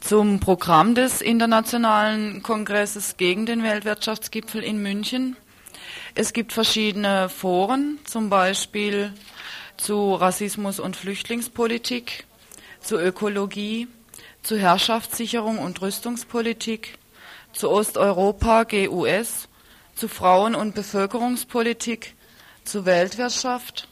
[0.00, 5.36] Zum Programm des Internationalen Kongresses gegen den Weltwirtschaftsgipfel in München
[6.14, 9.12] es gibt verschiedene Foren, zum Beispiel
[9.76, 12.24] zu Rassismus und Flüchtlingspolitik,
[12.80, 13.88] zu Ökologie,
[14.42, 16.98] zu Herrschaftssicherung und Rüstungspolitik,
[17.52, 19.48] zu Osteuropa, GUS,
[19.94, 22.14] zu Frauen- und Bevölkerungspolitik,
[22.64, 23.88] zu Weltwirtschaft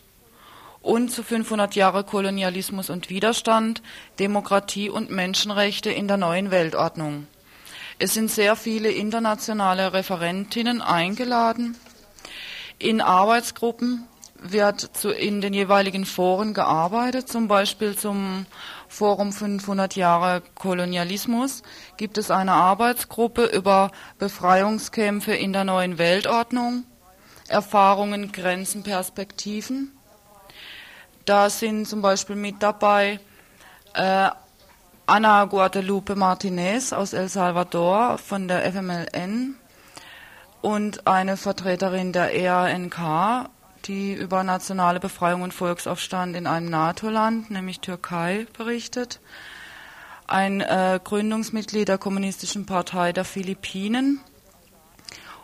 [0.83, 3.83] und zu 500 Jahre Kolonialismus und Widerstand,
[4.18, 7.27] Demokratie und Menschenrechte in der neuen Weltordnung.
[7.99, 11.77] Es sind sehr viele internationale Referentinnen eingeladen.
[12.81, 18.47] In Arbeitsgruppen wird zu, in den jeweiligen Foren gearbeitet, zum Beispiel zum
[18.89, 21.62] Forum 500 Jahre Kolonialismus
[21.99, 26.85] gibt es eine Arbeitsgruppe über Befreiungskämpfe in der neuen Weltordnung,
[27.49, 29.93] Erfahrungen, Grenzen, Perspektiven.
[31.26, 33.20] Da sind zum Beispiel mit dabei
[33.93, 34.31] äh,
[35.05, 39.57] Ana Guadalupe Martinez aus El Salvador von der FMLN,
[40.62, 43.48] und eine Vertreterin der EANK,
[43.86, 49.20] die über nationale Befreiung und Volksaufstand in einem NATO-Land, nämlich Türkei, berichtet.
[50.26, 54.20] Ein äh, Gründungsmitglied der Kommunistischen Partei der Philippinen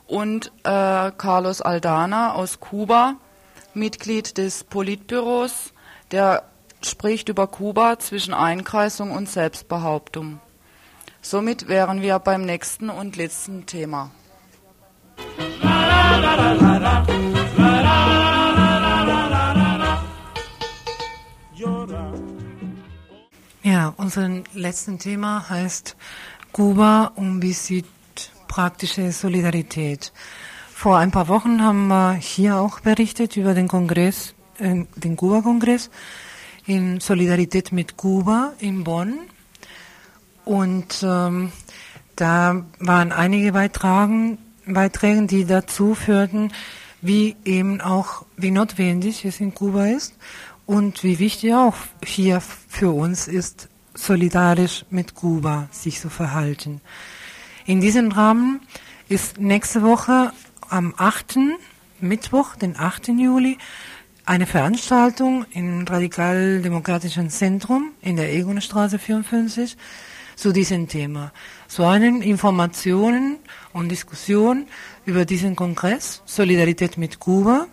[0.07, 3.15] und äh, Carlos Aldana aus Kuba,
[3.75, 5.73] Mitglied des Politbüros,
[6.13, 6.45] der
[6.83, 10.41] spricht über Kuba zwischen Einkreisung und Selbstbehauptung.
[11.21, 14.13] Somit wären wir beim nächsten und letzten Thema.
[23.63, 25.97] Ja, unser letztes Thema heißt
[26.53, 27.87] Kuba und wie sieht
[28.47, 30.13] praktische Solidarität.
[30.73, 35.91] Vor ein paar Wochen haben wir hier auch berichtet über den Kongress, äh, den Kuba-Kongress
[36.67, 39.19] in Solidarität mit Kuba in Bonn.
[40.45, 41.51] Und ähm,
[42.15, 46.53] da waren einige Beitragen, Beiträgen, die dazu führten,
[47.01, 50.15] wie eben auch, wie notwendig es in Kuba ist
[50.67, 56.81] und wie wichtig auch hier für uns ist, solidarisch mit Kuba sich zu verhalten.
[57.65, 58.61] In diesem Rahmen
[59.09, 60.33] ist nächste Woche
[60.69, 61.39] am 8.
[62.01, 63.09] Mittwoch, den 8.
[63.09, 63.59] Juli,
[64.25, 69.77] eine Veranstaltung im Radikaldemokratischen Zentrum in der Egonstraße 54
[70.37, 71.33] zu diesem Thema.
[71.67, 73.39] So einen Informationen
[73.73, 74.67] und Diskussion
[75.05, 77.67] über diesen Kongress, Solidarität mit Kuba,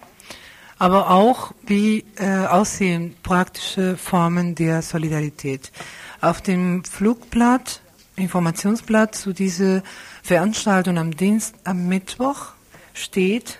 [0.79, 5.71] aber auch wie äh, aussehen praktische Formen der Solidarität.
[6.21, 7.81] Auf dem Flugblatt,
[8.15, 9.83] Informationsblatt zu dieser
[10.23, 12.53] Veranstaltung am Dienst, am Mittwoch
[12.93, 13.59] steht,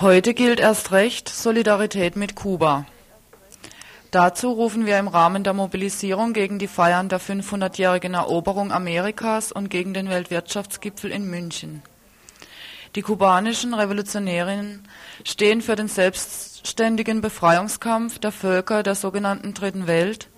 [0.00, 2.86] Heute gilt erst recht Solidarität mit Kuba.
[4.10, 9.68] Dazu rufen wir im Rahmen der Mobilisierung gegen die Feiern der 500-jährigen Eroberung Amerikas und
[9.68, 11.82] gegen den Weltwirtschaftsgipfel in München.
[12.94, 14.88] Die kubanischen Revolutionärinnen
[15.24, 20.30] stehen für den selbstständigen Befreiungskampf der Völker der sogenannten Dritten Welt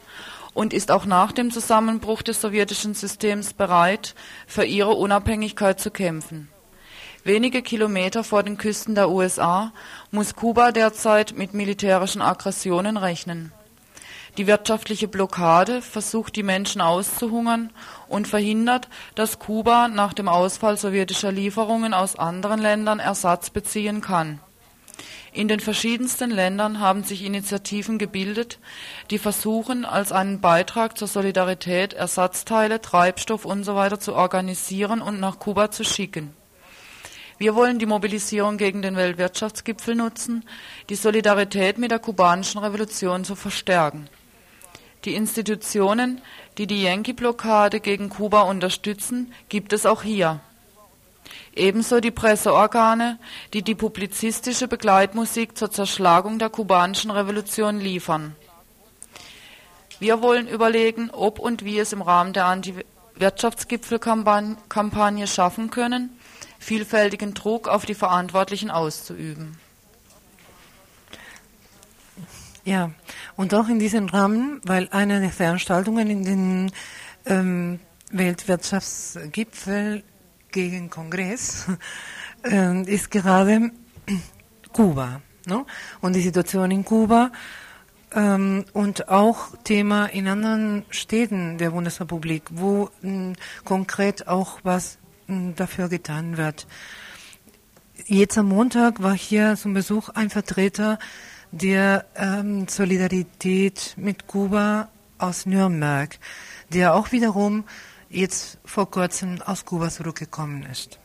[0.53, 4.16] und ist auch nach dem Zusammenbruch des sowjetischen Systems bereit,
[4.49, 6.49] für ihre Unabhängigkeit zu kämpfen.
[7.23, 9.73] Wenige Kilometer vor den Küsten der USA
[10.11, 13.53] muss Kuba derzeit mit militärischen Aggressionen rechnen.
[14.41, 17.70] Die wirtschaftliche Blockade versucht die Menschen auszuhungern
[18.09, 24.41] und verhindert, dass Kuba nach dem Ausfall sowjetischer Lieferungen aus anderen Ländern Ersatz beziehen kann.
[25.34, 28.61] In den verschiedensten Ländern haben sich Initiativen gebildet,
[29.11, 33.91] die versuchen, als einen Beitrag zur Solidarität Ersatzteile, Treibstoff usw.
[33.91, 36.34] So zu organisieren und nach Kuba zu schicken.
[37.36, 40.47] Wir wollen die Mobilisierung gegen den Weltwirtschaftsgipfel nutzen,
[40.88, 44.09] die Solidarität mit der kubanischen Revolution zu verstärken.
[45.05, 46.20] Die Institutionen,
[46.59, 50.40] die die Yankee-Blockade gegen Kuba unterstützen, gibt es auch hier.
[51.55, 53.18] Ebenso die Presseorgane,
[53.55, 58.36] die die publizistische Begleitmusik zur Zerschlagung der kubanischen Revolution liefern.
[60.01, 66.11] Wir wollen überlegen, ob und wie es im Rahmen der Anti-Wirtschaftsgipfelkampagne schaffen können,
[66.59, 69.59] vielfältigen Druck auf die Verantwortlichen auszuüben.
[72.65, 72.91] Ja,
[73.37, 76.73] und auch in diesem Rahmen, weil eine der Veranstaltungen in den
[77.27, 77.81] ähm,
[78.11, 80.03] Weltwirtschaftsgipfel
[80.51, 81.67] gegen Kongress
[82.45, 83.71] äh, ist gerade
[84.73, 85.23] Kuba.
[85.47, 85.65] Ne?
[86.01, 87.33] Und die Situation in Kuba
[88.13, 93.35] ähm, und auch Thema in anderen Städten der Bundesrepublik, wo mh,
[93.65, 94.99] konkret auch was
[95.29, 96.67] mh, dafür getan wird.
[98.07, 100.99] Jetzt am Montag war hier zum Besuch ein Vertreter
[101.53, 104.88] der ähm, Solidarität mit Kuba
[105.18, 106.18] aus Nürnberg,
[106.72, 107.64] der auch wiederum
[108.09, 110.98] jetzt vor kurzem aus Kuba zurückgekommen ist.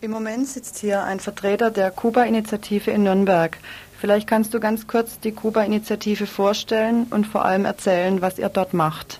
[0.00, 3.58] Im Moment sitzt hier ein Vertreter der Kuba-Initiative in Nürnberg.
[3.98, 8.74] Vielleicht kannst du ganz kurz die Kuba-Initiative vorstellen und vor allem erzählen, was ihr dort
[8.74, 9.18] macht.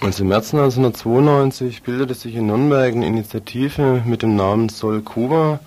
[0.00, 5.58] Also im März 1992 bildete sich in Nürnberg eine Initiative mit dem Namen Soll Kuba,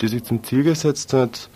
[0.00, 1.48] die sich zum Ziel gesetzt hat,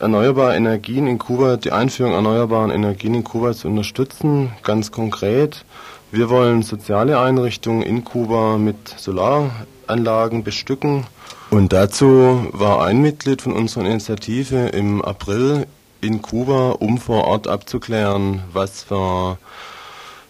[0.00, 4.52] erneuerbare Energien in Kuba, die Einführung erneuerbarer Energien in Kuba zu unterstützen.
[4.62, 5.64] Ganz konkret,
[6.10, 11.04] wir wollen soziale Einrichtungen in Kuba mit Solaranlagen bestücken.
[11.50, 15.66] Und dazu war ein Mitglied von unserer Initiative im April
[16.00, 19.38] in Kuba, um vor Ort abzuklären, was für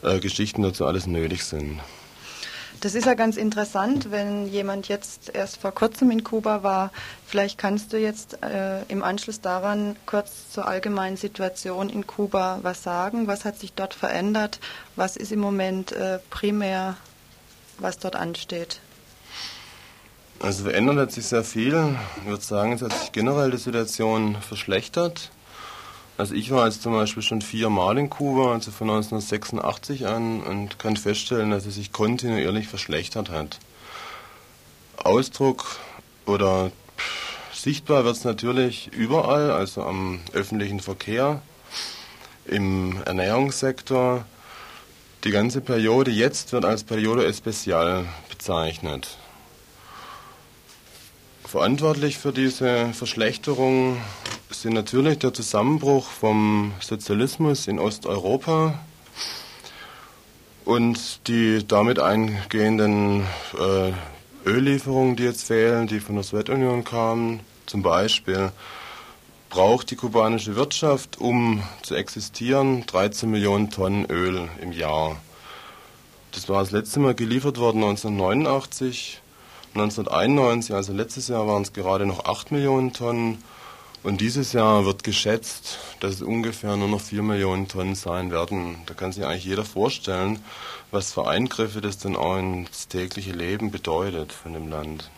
[0.03, 1.81] äh, Geschichten dazu alles nötig sind.
[2.85, 6.93] Das ist ja ganz interessant, wenn jemand jetzt erst vor kurzem in Kuba war.
[7.26, 12.82] Vielleicht kannst du jetzt äh, im Anschluss daran kurz zur allgemeinen Situation in Kuba was
[12.82, 13.26] sagen.
[13.26, 14.61] Was hat sich dort verändert?
[14.97, 16.99] Was ist im Moment äh, primär,
[17.78, 18.80] was dort ansteht?
[20.41, 21.97] Also verändert hat sich sehr viel.
[22.20, 25.30] Ich würde sagen, es hat sich generell die Situation verschlechtert.
[26.17, 30.79] Also ich war jetzt zum Beispiel schon viermal in Kuba, also von 1986 an, und
[30.79, 33.59] kann feststellen, dass es sich kontinuierlich verschlechtert hat.
[34.97, 35.81] Ausdruck
[36.25, 36.71] oder
[37.53, 41.43] sichtbar wird es natürlich überall, also am öffentlichen Verkehr,
[42.45, 44.25] im Ernährungssektor.
[45.25, 49.19] Die ganze Periode jetzt wird als Periode Especial bezeichnet.
[51.55, 53.99] Verantwortlich für diese Verschlechterung
[54.51, 58.81] sind natürlich der Zusammenbruch vom Sozialismus in Osteuropa
[60.65, 63.21] und die damit eingehenden
[63.57, 63.93] äh,
[64.45, 67.39] Öllieferungen, die jetzt fehlen, die von der Sowjetunion kamen.
[67.67, 68.51] Zum Beispiel
[69.49, 75.19] braucht die kubanische Wirtschaft, um zu existieren, 13 Millionen Tonnen Öl im Jahr.
[76.33, 79.21] Das war das letzte Mal geliefert worden 1989.
[79.75, 83.43] 1991, also letztes Jahr, waren es gerade noch 8 Millionen Tonnen.
[84.05, 88.77] Und dieses Jahr wird geschätzt, dass es ungefähr nur noch 4 Millionen Tonnen sein werden.
[88.87, 90.39] Da kann sich eigentlich jeder vorstellen,
[90.91, 95.11] was für Eingriffe das dann auch ins tägliche Leben bedeutet von dem Land.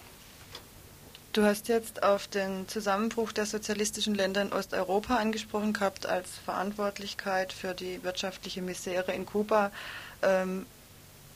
[1.32, 7.52] Du hast jetzt auf den Zusammenbruch der sozialistischen Länder in Osteuropa angesprochen gehabt als Verantwortlichkeit
[7.52, 9.70] für die wirtschaftliche Misere in Kuba.
[10.22, 10.64] Ähm,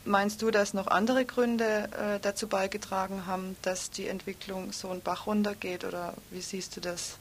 [0.05, 5.01] meinst du, dass noch andere Gründe äh, dazu beigetragen haben, dass die Entwicklung so einen
[5.01, 7.17] Bach runtergeht oder wie siehst du das?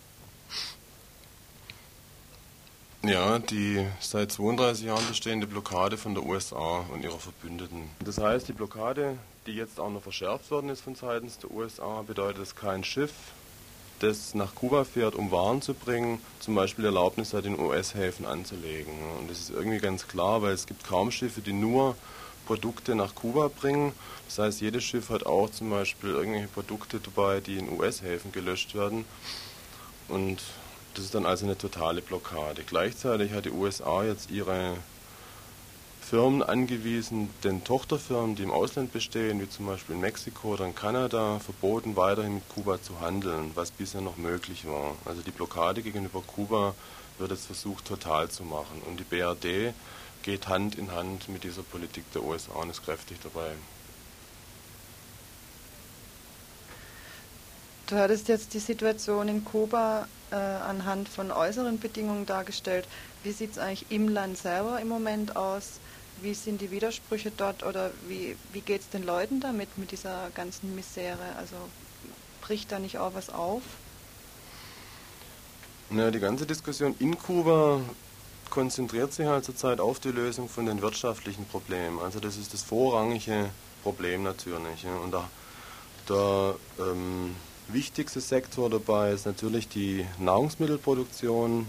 [3.02, 7.88] Ja, die seit 32 Jahren bestehende Blockade von der USA und ihrer Verbündeten.
[8.04, 9.16] Das heißt, die Blockade,
[9.46, 13.12] die jetzt auch noch verschärft worden ist von seitens der USA, bedeutet, dass kein Schiff,
[14.00, 18.92] das nach Kuba fährt, um Waren zu bringen, zum Beispiel Erlaubnis hat, in US-Häfen anzulegen.
[19.18, 21.96] Und das ist irgendwie ganz klar, weil es gibt kaum Schiffe, die nur
[22.50, 23.92] Produkte nach Kuba bringen.
[24.26, 28.74] Das heißt, jedes Schiff hat auch zum Beispiel irgendwelche Produkte dabei, die in US-Häfen gelöscht
[28.74, 29.04] werden.
[30.08, 30.40] Und
[30.94, 32.64] das ist dann also eine totale Blockade.
[32.66, 34.76] Gleichzeitig hat die USA jetzt ihre
[36.00, 40.74] Firmen angewiesen, den Tochterfirmen, die im Ausland bestehen, wie zum Beispiel in Mexiko oder in
[40.74, 44.96] Kanada, verboten, weiterhin mit Kuba zu handeln, was bisher noch möglich war.
[45.04, 46.74] Also die Blockade gegenüber Kuba
[47.18, 48.82] wird jetzt versucht, total zu machen.
[48.88, 49.72] Und die BRD
[50.22, 53.52] geht Hand in Hand mit dieser Politik der USA und ist kräftig dabei.
[57.86, 62.86] Du hattest jetzt die Situation in Kuba äh, anhand von äußeren Bedingungen dargestellt.
[63.24, 65.80] Wie sieht es eigentlich im Land selber im Moment aus?
[66.22, 70.30] Wie sind die Widersprüche dort oder wie, wie geht es den Leuten damit, mit dieser
[70.34, 71.34] ganzen Misere?
[71.36, 71.56] Also
[72.42, 73.62] bricht da nicht auch was auf?
[75.88, 77.80] Na, die ganze Diskussion in Kuba
[78.50, 81.98] konzentriert sich halt zurzeit auf die Lösung von den wirtschaftlichen Problemen.
[82.00, 83.50] Also das ist das Vorrangige
[83.82, 84.84] Problem natürlich.
[85.02, 85.28] Und da,
[86.08, 87.34] der ähm,
[87.68, 91.66] wichtigste Sektor dabei ist natürlich die Nahrungsmittelproduktion.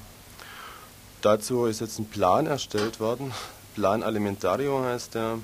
[1.21, 3.31] Dazu ist jetzt ein Plan erstellt worden.
[3.75, 5.37] Plan Alimentario heißt der,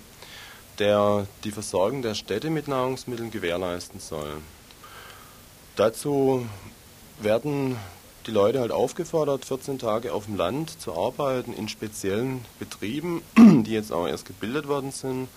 [0.79, 4.41] der die Versorgung der Städte mit Nahrungsmitteln gewährleisten soll.
[5.75, 6.47] Dazu
[7.19, 7.77] werden
[8.27, 13.71] die Leute halt aufgefordert, 14 Tage auf dem Land zu arbeiten, in speziellen Betrieben, die
[13.71, 15.29] jetzt auch erst gebildet worden sind.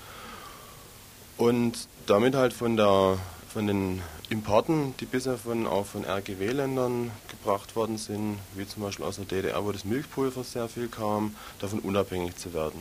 [1.39, 3.17] Und damit halt von, der,
[3.49, 9.07] von den Importen, die bisher von, auch von RGW-Ländern gebracht worden sind, wie zum Beispiel
[9.07, 12.81] aus der DDR, wo das Milchpulver sehr viel kam, davon unabhängig zu werden.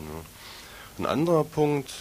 [0.97, 1.91] Ein anderer Punkt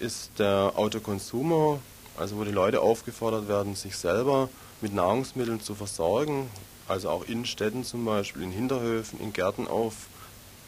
[0.00, 1.78] ist der Autokonsumer,
[2.18, 4.48] also wo die Leute aufgefordert werden, sich selber
[4.80, 6.50] mit Nahrungsmitteln zu versorgen,
[6.88, 9.94] also auch in Städten zum Beispiel, in Hinterhöfen, in Gärten auf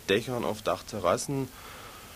[0.09, 1.49] Dächern, auf Dachterrassen,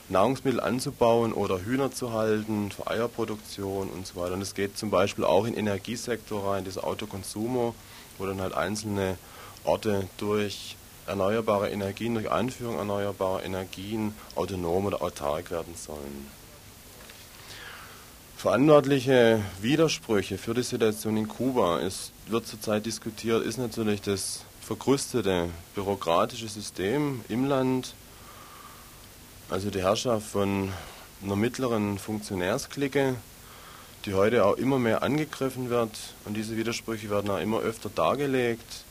[0.09, 4.35] Nahrungsmittel anzubauen oder Hühner zu halten für Eierproduktion und so weiter.
[4.35, 7.75] Und es geht zum Beispiel auch in den Energiesektor rein, dieser Autokonsumer,
[8.19, 9.17] wo dann halt einzelne
[9.65, 10.77] Orte durch
[11.07, 16.42] erneuerbare Energien, durch Einführung erneuerbarer Energien autonom oder autark werden sollen.
[18.43, 25.49] Verantwortliche Widersprüche für die Situation in Kuba ist, wird zurzeit diskutiert, ist natürlich das verkrustete
[25.77, 27.95] bürokratische System im Land,
[29.49, 30.73] also die Herrschaft von
[31.23, 33.15] einer mittleren Funktionärsklicke,
[34.07, 38.83] die heute auch immer mehr angegriffen wird und diese Widersprüche werden auch immer öfter dargelegt.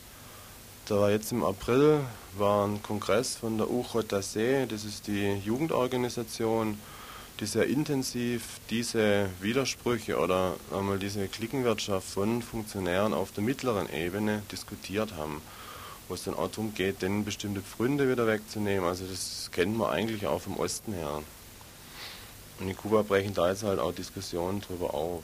[0.85, 1.99] Da war jetzt im April
[2.37, 6.77] war ein Kongress von der UJC, das ist die Jugendorganisation,
[7.47, 15.15] sehr intensiv diese Widersprüche oder einmal diese Klickenwirtschaft von Funktionären auf der mittleren Ebene diskutiert
[15.15, 15.41] haben,
[16.07, 18.87] wo es dann auch darum geht, denen bestimmte Pfründe wieder wegzunehmen.
[18.87, 21.23] Also das kennt man eigentlich auch vom Osten her.
[22.59, 25.23] Und in Kuba brechen da jetzt halt auch Diskussionen drüber auf.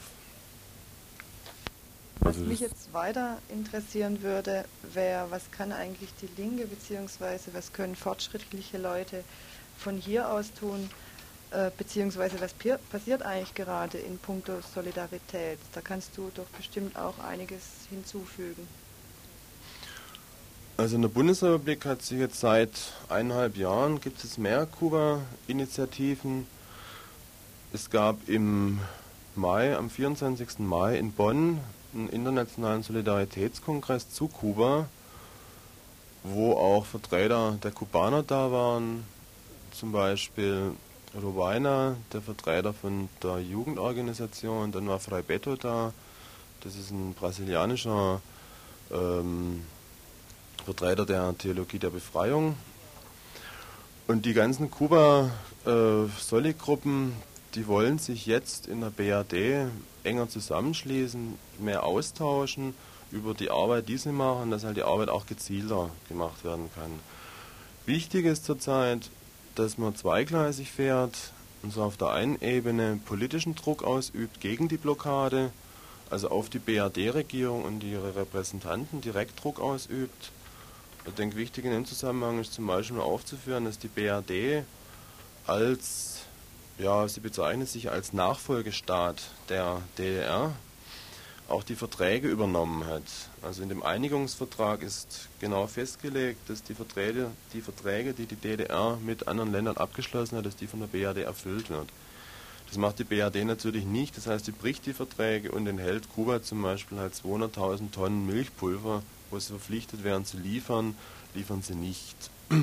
[2.22, 7.74] Was also mich jetzt weiter interessieren würde, wäre, was kann eigentlich die Linke beziehungsweise was
[7.74, 9.24] können fortschrittliche Leute
[9.78, 10.89] von hier aus tun,
[11.78, 12.54] beziehungsweise was
[12.91, 15.60] passiert eigentlich gerade in puncto Solidarität?
[15.74, 18.68] Da kannst du doch bestimmt auch einiges hinzufügen.
[20.78, 22.70] Also in der Bundesrepublik hat sich jetzt seit
[23.10, 26.45] eineinhalb Jahren gibt es mehr Kuba-Initiativen.
[27.74, 28.80] Es gab im
[29.36, 30.60] Mai, am 24.
[30.60, 31.60] Mai in Bonn
[31.93, 34.88] einen internationalen Solidaritätskongress zu Kuba,
[36.24, 39.04] wo auch Vertreter der Kubaner da waren,
[39.72, 40.74] zum Beispiel
[41.18, 45.93] Rowaina, der Vertreter von der Jugendorganisation, dann war Frei Beto da,
[46.61, 48.22] das ist ein brasilianischer
[48.91, 49.63] ähm,
[50.65, 52.57] Vertreter der Theologie der Befreiung.
[54.07, 57.13] Und die ganzen Kuba-Solid-Gruppen, äh,
[57.55, 59.70] die wollen sich jetzt in der BRD
[60.03, 62.74] enger zusammenschließen, mehr austauschen
[63.11, 66.91] über die Arbeit, die sie machen, dass halt die Arbeit auch gezielter gemacht werden kann.
[67.86, 69.09] Wichtig ist zurzeit,
[69.58, 71.32] dass man zweigleisig fährt
[71.64, 75.51] und so auf der einen Ebene politischen Druck ausübt gegen die Blockade,
[76.12, 80.32] also auf die BRD-Regierung und ihre Repräsentanten direkt Druck ausübt.
[81.08, 84.64] Ich denke, wichtig in dem Zusammenhang ist zum Beispiel aufzuführen, dass die BRD
[85.47, 86.20] als,
[86.78, 90.53] ja, sie bezeichnet sich als Nachfolgestaat der DDR,
[91.49, 93.03] auch die Verträge übernommen hat.
[93.42, 98.98] Also in dem Einigungsvertrag ist genau festgelegt, dass die Verträge, die Verträge, die die DDR
[99.06, 101.88] mit anderen Ländern abgeschlossen hat, dass die von der BRD erfüllt wird.
[102.68, 106.42] Das macht die BRD natürlich nicht, das heißt, sie bricht die Verträge und enthält Kuba
[106.42, 110.96] zum Beispiel halt 200.000 Tonnen Milchpulver, wo sie verpflichtet wären zu liefern,
[111.34, 112.16] liefern sie nicht.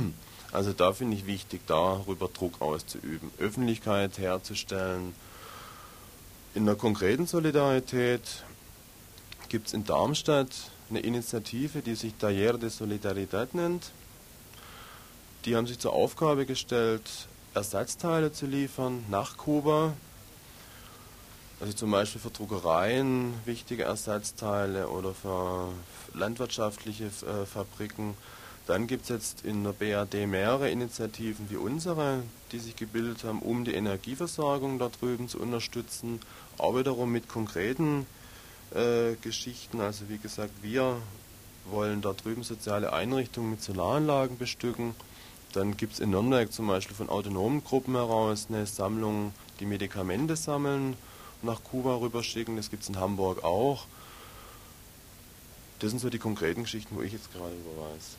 [0.52, 5.12] Also da finde ich wichtig, darüber Druck auszuüben, Öffentlichkeit herzustellen.
[6.54, 8.44] In der konkreten Solidarität
[9.54, 10.48] gibt es in Darmstadt
[10.90, 13.92] eine Initiative, die sich Taller de Solidarität nennt.
[15.44, 17.08] Die haben sich zur Aufgabe gestellt,
[17.54, 19.92] Ersatzteile zu liefern nach Kuba.
[21.60, 25.68] Also zum Beispiel für Druckereien wichtige Ersatzteile oder für
[26.14, 28.16] landwirtschaftliche äh, Fabriken.
[28.66, 33.38] Dann gibt es jetzt in der BRD mehrere Initiativen wie unsere, die sich gebildet haben,
[33.38, 36.18] um die Energieversorgung da drüben zu unterstützen,
[36.58, 38.04] auch wiederum mit konkreten
[38.74, 39.80] äh, Geschichten.
[39.80, 40.96] Also wie gesagt, wir
[41.66, 44.94] wollen da drüben soziale Einrichtungen mit Solaranlagen bestücken.
[45.52, 50.36] Dann gibt es in Nürnberg zum Beispiel von autonomen Gruppen heraus eine Sammlung, die Medikamente
[50.36, 50.96] sammeln,
[51.42, 52.56] nach Kuba rüberschicken.
[52.56, 53.86] Das gibt es in Hamburg auch.
[55.78, 58.16] Das sind so die konkreten Geschichten, wo ich jetzt gerade über weiß.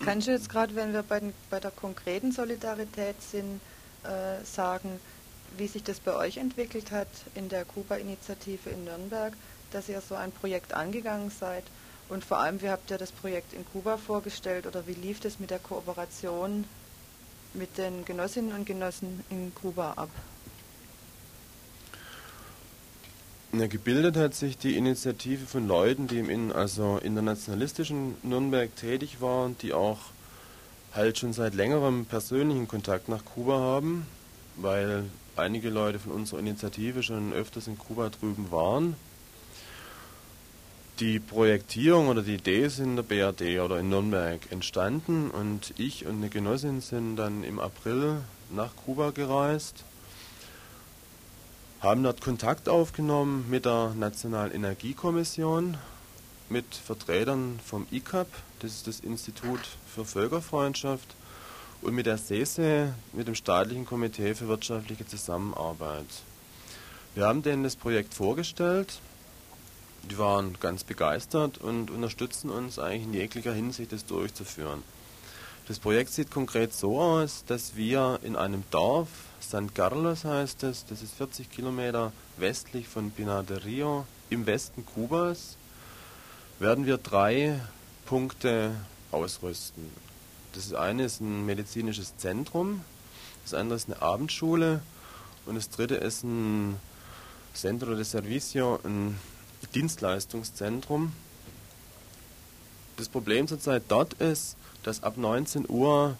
[0.00, 3.60] Kannst du jetzt gerade, wenn wir bei, den, bei der konkreten Solidarität sind,
[4.04, 5.00] äh, sagen,
[5.56, 9.32] wie sich das bei euch entwickelt hat in der Kuba-Initiative in Nürnberg,
[9.70, 11.64] dass ihr so ein Projekt angegangen seid.
[12.08, 15.40] Und vor allem, wie habt ihr das Projekt in Kuba vorgestellt oder wie lief das
[15.40, 16.64] mit der Kooperation
[17.54, 20.10] mit den Genossinnen und Genossen in Kuba ab?
[23.52, 29.56] Ja, gebildet hat sich die Initiative von Leuten, die im also internationalistischen Nürnberg tätig waren,
[29.58, 29.98] die auch
[30.92, 34.06] halt schon seit längerem persönlichen Kontakt nach Kuba haben,
[34.56, 35.04] weil
[35.36, 38.96] einige Leute von unserer Initiative schon öfters in Kuba drüben waren.
[41.00, 46.06] Die Projektierung oder die Idee ist in der BRD oder in Nürnberg entstanden und ich
[46.06, 48.18] und eine Genossin sind dann im April
[48.50, 49.82] nach Kuba gereist,
[51.80, 55.76] haben dort Kontakt aufgenommen mit der Nationalen Energiekommission,
[56.48, 58.28] mit Vertretern vom ICAP,
[58.60, 59.60] das ist das Institut
[59.92, 61.16] für Völkerfreundschaft,
[61.84, 66.06] und mit der SESE, mit dem Staatlichen Komitee für wirtschaftliche Zusammenarbeit.
[67.14, 69.00] Wir haben denen das Projekt vorgestellt,
[70.10, 74.82] die waren ganz begeistert und unterstützen uns eigentlich in jeglicher Hinsicht, das durchzuführen.
[75.68, 79.08] Das Projekt sieht konkret so aus, dass wir in einem Dorf,
[79.40, 84.86] San Carlos heißt es, das ist 40 Kilometer westlich von Pinar de Rio im Westen
[84.86, 85.56] Kubas,
[86.58, 87.60] werden wir drei
[88.06, 88.72] Punkte
[89.10, 90.13] ausrüsten.
[90.54, 92.82] Das eine ist ein medizinisches Zentrum,
[93.42, 94.80] das andere ist eine Abendschule
[95.46, 96.76] und das dritte ist ein
[97.54, 99.18] Centro de Servicio, ein
[99.74, 101.12] Dienstleistungszentrum.
[102.96, 106.16] Das Problem zurzeit dort ist, dass ab 19 Uhr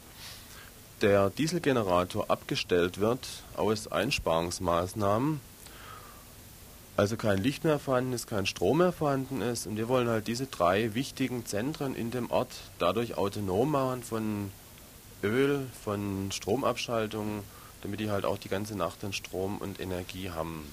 [1.00, 3.26] der Dieselgenerator abgestellt wird
[3.56, 5.40] aus Einsparungsmaßnahmen
[6.96, 9.66] also kein Licht mehr vorhanden ist, kein Strom mehr vorhanden ist.
[9.66, 14.52] Und wir wollen halt diese drei wichtigen Zentren in dem Ort dadurch autonom machen von
[15.22, 17.42] Öl, von Stromabschaltung,
[17.82, 20.66] damit die halt auch die ganze Nacht dann Strom und Energie haben.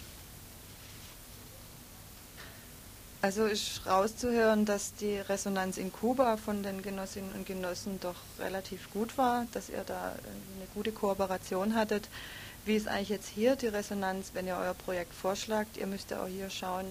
[3.24, 8.92] Also ist rauszuhören, dass die Resonanz in Kuba von den Genossinnen und Genossen doch relativ
[8.92, 12.10] gut war, dass ihr da eine gute Kooperation hattet.
[12.64, 15.78] Wie ist eigentlich jetzt hier die Resonanz, wenn ihr euer Projekt vorschlagt?
[15.78, 16.86] Ihr müsst ja auch hier schauen,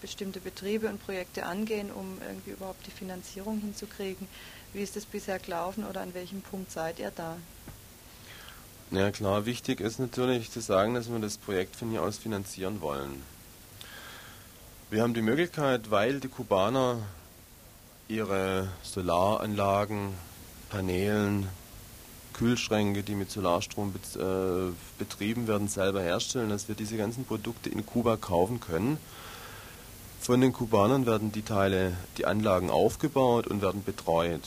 [0.00, 4.28] bestimmte Betriebe und Projekte angehen, um irgendwie überhaupt die Finanzierung hinzukriegen.
[4.72, 7.36] Wie ist das bisher gelaufen oder an welchem Punkt seid ihr da?
[8.90, 12.80] Ja klar, wichtig ist natürlich zu sagen, dass wir das Projekt von hier aus finanzieren
[12.80, 13.22] wollen.
[14.90, 16.98] Wir haben die Möglichkeit, weil die Kubaner
[18.06, 20.14] ihre Solaranlagen,
[20.70, 21.48] Paneelen,
[22.34, 27.70] Kühlschränke, die mit Solarstrom bet, äh, betrieben werden, selber herstellen, dass wir diese ganzen Produkte
[27.70, 28.98] in Kuba kaufen können.
[30.20, 34.42] Von den Kubanern werden die Teile, die Anlagen aufgebaut und werden betreut.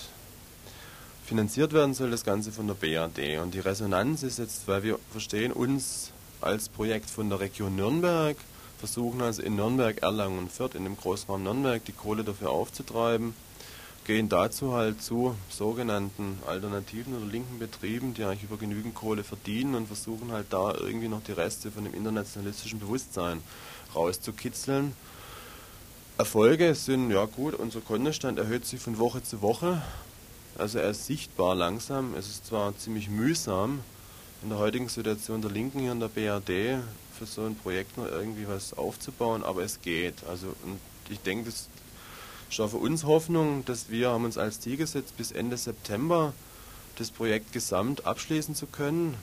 [1.25, 3.39] Finanziert werden soll das Ganze von der BRD.
[3.41, 6.11] Und die Resonanz ist jetzt, weil wir verstehen uns
[6.41, 8.37] als Projekt von der Region Nürnberg,
[8.79, 13.33] versuchen also in Nürnberg, Erlangen und Fürth, in dem Großraum Nürnberg, die Kohle dafür aufzutreiben
[14.07, 19.75] gehen dazu halt zu sogenannten alternativen oder linken Betrieben, die eigentlich über genügend Kohle verdienen
[19.75, 23.43] und versuchen halt da irgendwie noch die Reste von dem internationalistischen Bewusstsein
[23.93, 24.93] rauszukitzeln.
[26.17, 29.81] Erfolge sind, ja gut, unser Kontostand erhöht sich von Woche zu Woche.
[30.57, 32.15] Also er ist sichtbar langsam.
[32.15, 33.81] Es ist zwar ziemlich mühsam,
[34.41, 36.81] in der heutigen Situation der Linken hier in der BRD
[37.17, 40.23] für so ein Projekt noch irgendwie was aufzubauen, aber es geht.
[40.29, 40.55] Also
[41.09, 41.67] ich denke, das
[42.49, 46.33] schon für uns Hoffnung, dass wir haben uns als Ziel gesetzt, bis Ende September
[46.97, 49.15] das Projekt gesamt abschließen zu können.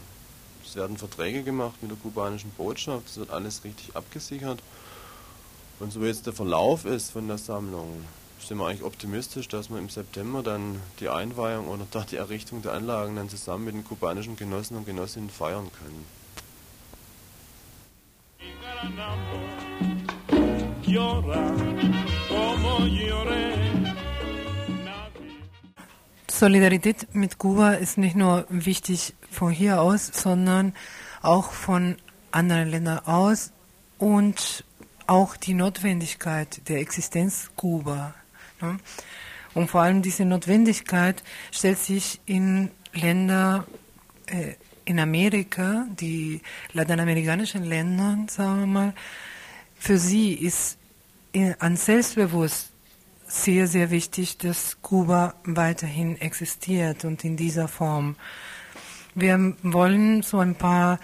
[0.65, 4.61] Es werden Verträge gemacht mit der kubanischen Botschaft, es wird alles richtig abgesichert.
[5.81, 8.05] Und so wie jetzt der Verlauf ist von der Sammlung,
[8.39, 12.63] sind wir eigentlich optimistisch, dass wir im September dann die Einweihung oder doch die Errichtung
[12.63, 16.05] der Anlagen dann zusammen mit den kubanischen Genossen und Genossinnen feiern können.
[26.29, 30.75] Solidarität mit Kuba ist nicht nur wichtig von hier aus, sondern
[31.23, 31.97] auch von
[32.33, 33.53] anderen Ländern aus
[33.99, 34.65] und
[35.07, 38.15] auch die Notwendigkeit der Existenz Kuba.
[38.61, 38.79] Ne?
[39.55, 43.65] Und vor allem diese Notwendigkeit stellt sich in Länder
[44.27, 44.55] äh,
[44.85, 48.95] in Amerika, die lateinamerikanischen Länder, sagen wir mal,
[49.85, 50.79] für sie ist
[51.59, 52.71] an Selbstbewusst
[53.27, 58.17] sehr, sehr wichtig, dass Kuba weiterhin existiert und in dieser Form.
[59.15, 61.01] Wir wollen so ein paar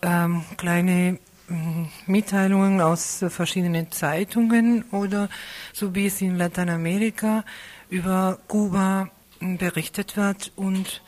[0.00, 1.18] ähm, kleine
[1.50, 5.28] ähm, Mitteilungen aus verschiedenen Zeitungen oder
[5.74, 7.44] so wie es in Lateinamerika
[7.90, 9.10] über Kuba
[9.40, 11.02] berichtet wird und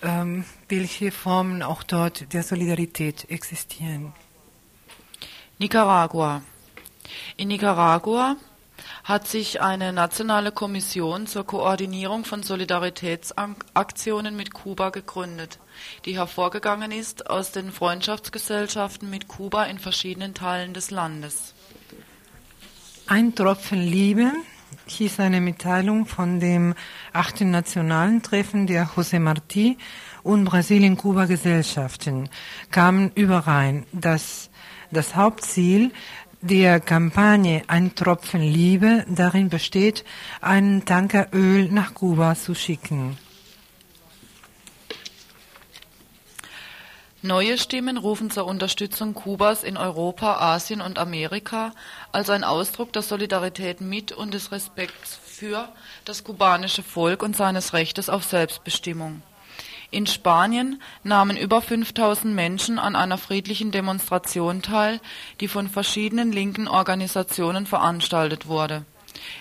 [0.00, 4.14] ähm, welche Formen auch dort der Solidarität existieren.
[5.58, 6.42] Nicaragua.
[7.36, 8.36] In Nicaragua
[9.04, 15.58] hat sich eine nationale Kommission zur Koordinierung von Solidaritätsaktionen mit Kuba gegründet,
[16.04, 21.54] die hervorgegangen ist aus den Freundschaftsgesellschaften mit Kuba in verschiedenen Teilen des Landes.
[23.06, 24.32] Ein Tropfen Liebe
[24.86, 26.74] hieß eine Mitteilung von dem
[27.12, 29.76] achten nationalen Treffen der José Martí
[30.22, 32.28] und Brasilien-Kuba-Gesellschaften
[32.70, 34.50] kamen überein, dass
[34.90, 35.92] das Hauptziel
[36.44, 40.04] der Kampagne Ein Tropfen Liebe darin besteht,
[40.42, 43.16] einen Tanker Öl nach Kuba zu schicken.
[47.22, 51.72] Neue Stimmen rufen zur Unterstützung Kubas in Europa, Asien und Amerika
[52.12, 55.70] als ein Ausdruck der Solidarität mit und des Respekts für
[56.04, 59.22] das kubanische Volk und seines Rechtes auf Selbstbestimmung.
[59.90, 65.00] In Spanien nahmen über 5000 Menschen an einer friedlichen Demonstration teil,
[65.40, 68.84] die von verschiedenen linken Organisationen veranstaltet wurde.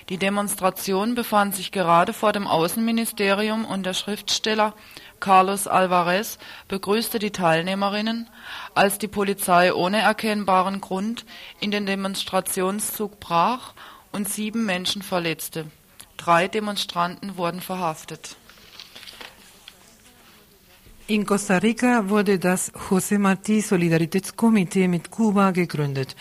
[0.10, 4.74] Die Demonstration befand sich gerade vor dem Außenministerium und der Schriftsteller
[5.20, 6.38] Carlos Alvarez
[6.68, 8.30] begrüßte die Teilnehmerinnen,
[8.76, 11.26] als die Polizei ohne erkennbaren Grund
[11.60, 13.74] in den Demonstrationszug brach
[14.12, 15.72] und sieben Menschen verletzte.
[16.18, 18.36] Drei Demonstranten wurden verhaftet.
[21.08, 26.16] In Costa Rica wurde das José Martí Solidaritätskomitee mit Kuba gegründet.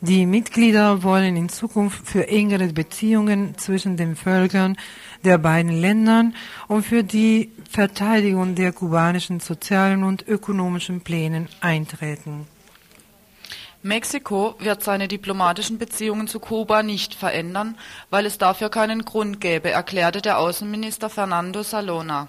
[0.00, 4.78] Die Mitglieder wollen in Zukunft für engere Beziehungen zwischen den Völkern
[5.22, 6.34] der beiden Ländern
[6.66, 12.46] und für die Verteidigung der kubanischen sozialen und ökonomischen Pläne eintreten.
[13.82, 17.76] Mexiko wird seine diplomatischen Beziehungen zu Kuba nicht verändern,
[18.08, 22.28] weil es dafür keinen Grund gäbe, erklärte der Außenminister Fernando Salona.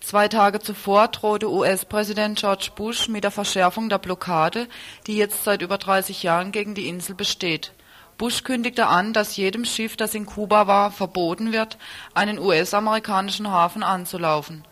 [0.00, 4.68] Zwei Tage zuvor drohte US-Präsident George Bush mit der Verschärfung der Blockade,
[5.06, 7.72] die jetzt seit über 30 Jahren gegen die Insel besteht.
[8.16, 11.78] Bush kündigte an, dass jedem Schiff, das in Kuba war, verboten wird,
[12.14, 14.64] einen US-amerikanischen Hafen anzulaufen.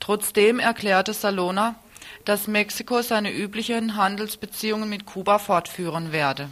[0.00, 1.74] Trotzdem erklärte Salona,
[2.24, 6.48] dass Mexiko seine üblichen Handelsbeziehungen mit Kuba fortführen werde.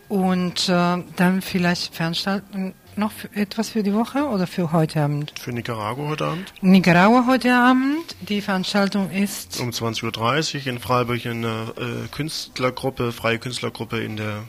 [0.08, 5.32] und äh, dann vielleicht veranstalten noch etwas für die Woche oder für heute Abend?
[5.38, 6.52] Für Nicaragua heute Abend?
[6.60, 8.16] Nicaragua heute Abend.
[8.20, 14.44] Die Veranstaltung ist um 20.30 Uhr in Freiburg eine äh, Künstlergruppe, freie Künstlergruppe in der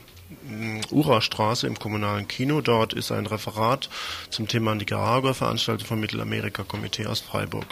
[0.91, 2.61] Ura-Straße im kommunalen Kino.
[2.61, 3.89] Dort ist ein Referat
[4.29, 7.65] zum Thema Nicaragua veranstaltet vom Mittelamerika-Komitee aus Freiburg.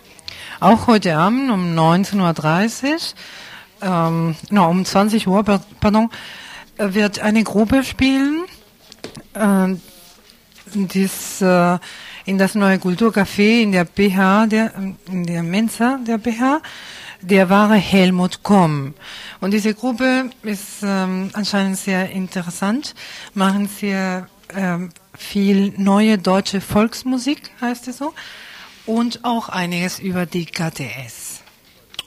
[0.60, 2.98] Auch heute Abend um 19.30 Uhr,
[3.82, 5.44] ähm, no, um 20 Uhr,
[5.80, 6.10] pardon,
[6.78, 8.46] wird eine Gruppe spielen,
[9.34, 9.76] äh,
[10.74, 11.78] dies, äh,
[12.26, 14.74] in das neue Kulturcafé in der BH, der,
[15.08, 16.62] in der Mensa der BH
[17.22, 18.94] der wahre Helmut Komm.
[19.40, 22.96] Und diese Gruppe ist ähm, anscheinend sehr interessant,
[23.34, 28.14] machen sehr ähm, viel neue deutsche Volksmusik, heißt es so,
[28.86, 31.42] und auch einiges über die KTS.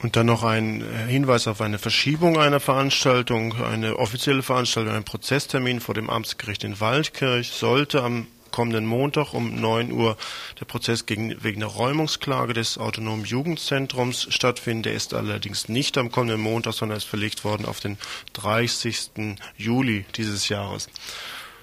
[0.03, 5.05] Und dann noch ein äh, Hinweis auf eine Verschiebung einer Veranstaltung, eine offizielle Veranstaltung, ein
[5.05, 10.15] Prozesstermin vor dem Amtsgericht in Waldkirch sollte am kommenden Montag um 9 Uhr
[10.61, 14.83] der Prozess gegen, wegen der Räumungsklage des autonomen Jugendzentrums stattfinden.
[14.83, 17.97] Der ist allerdings nicht am kommenden Montag, sondern ist verlegt worden auf den
[18.31, 19.35] 30.
[19.57, 20.87] Juli dieses Jahres.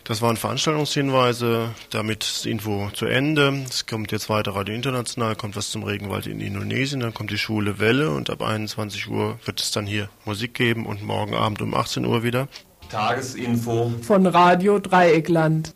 [0.04, 1.70] Das waren Veranstaltungshinweise.
[1.88, 3.64] Damit ist die Info zu Ende.
[3.70, 7.38] Es kommt jetzt weiter Radio International, kommt was zum Regenwald in Indonesien, dann kommt die
[7.38, 11.62] Schule Welle und ab 21 Uhr wird es dann hier Musik geben und morgen Abend
[11.62, 12.48] um 18 Uhr wieder.
[12.90, 15.74] Tagesinfo von Radio Dreieckland.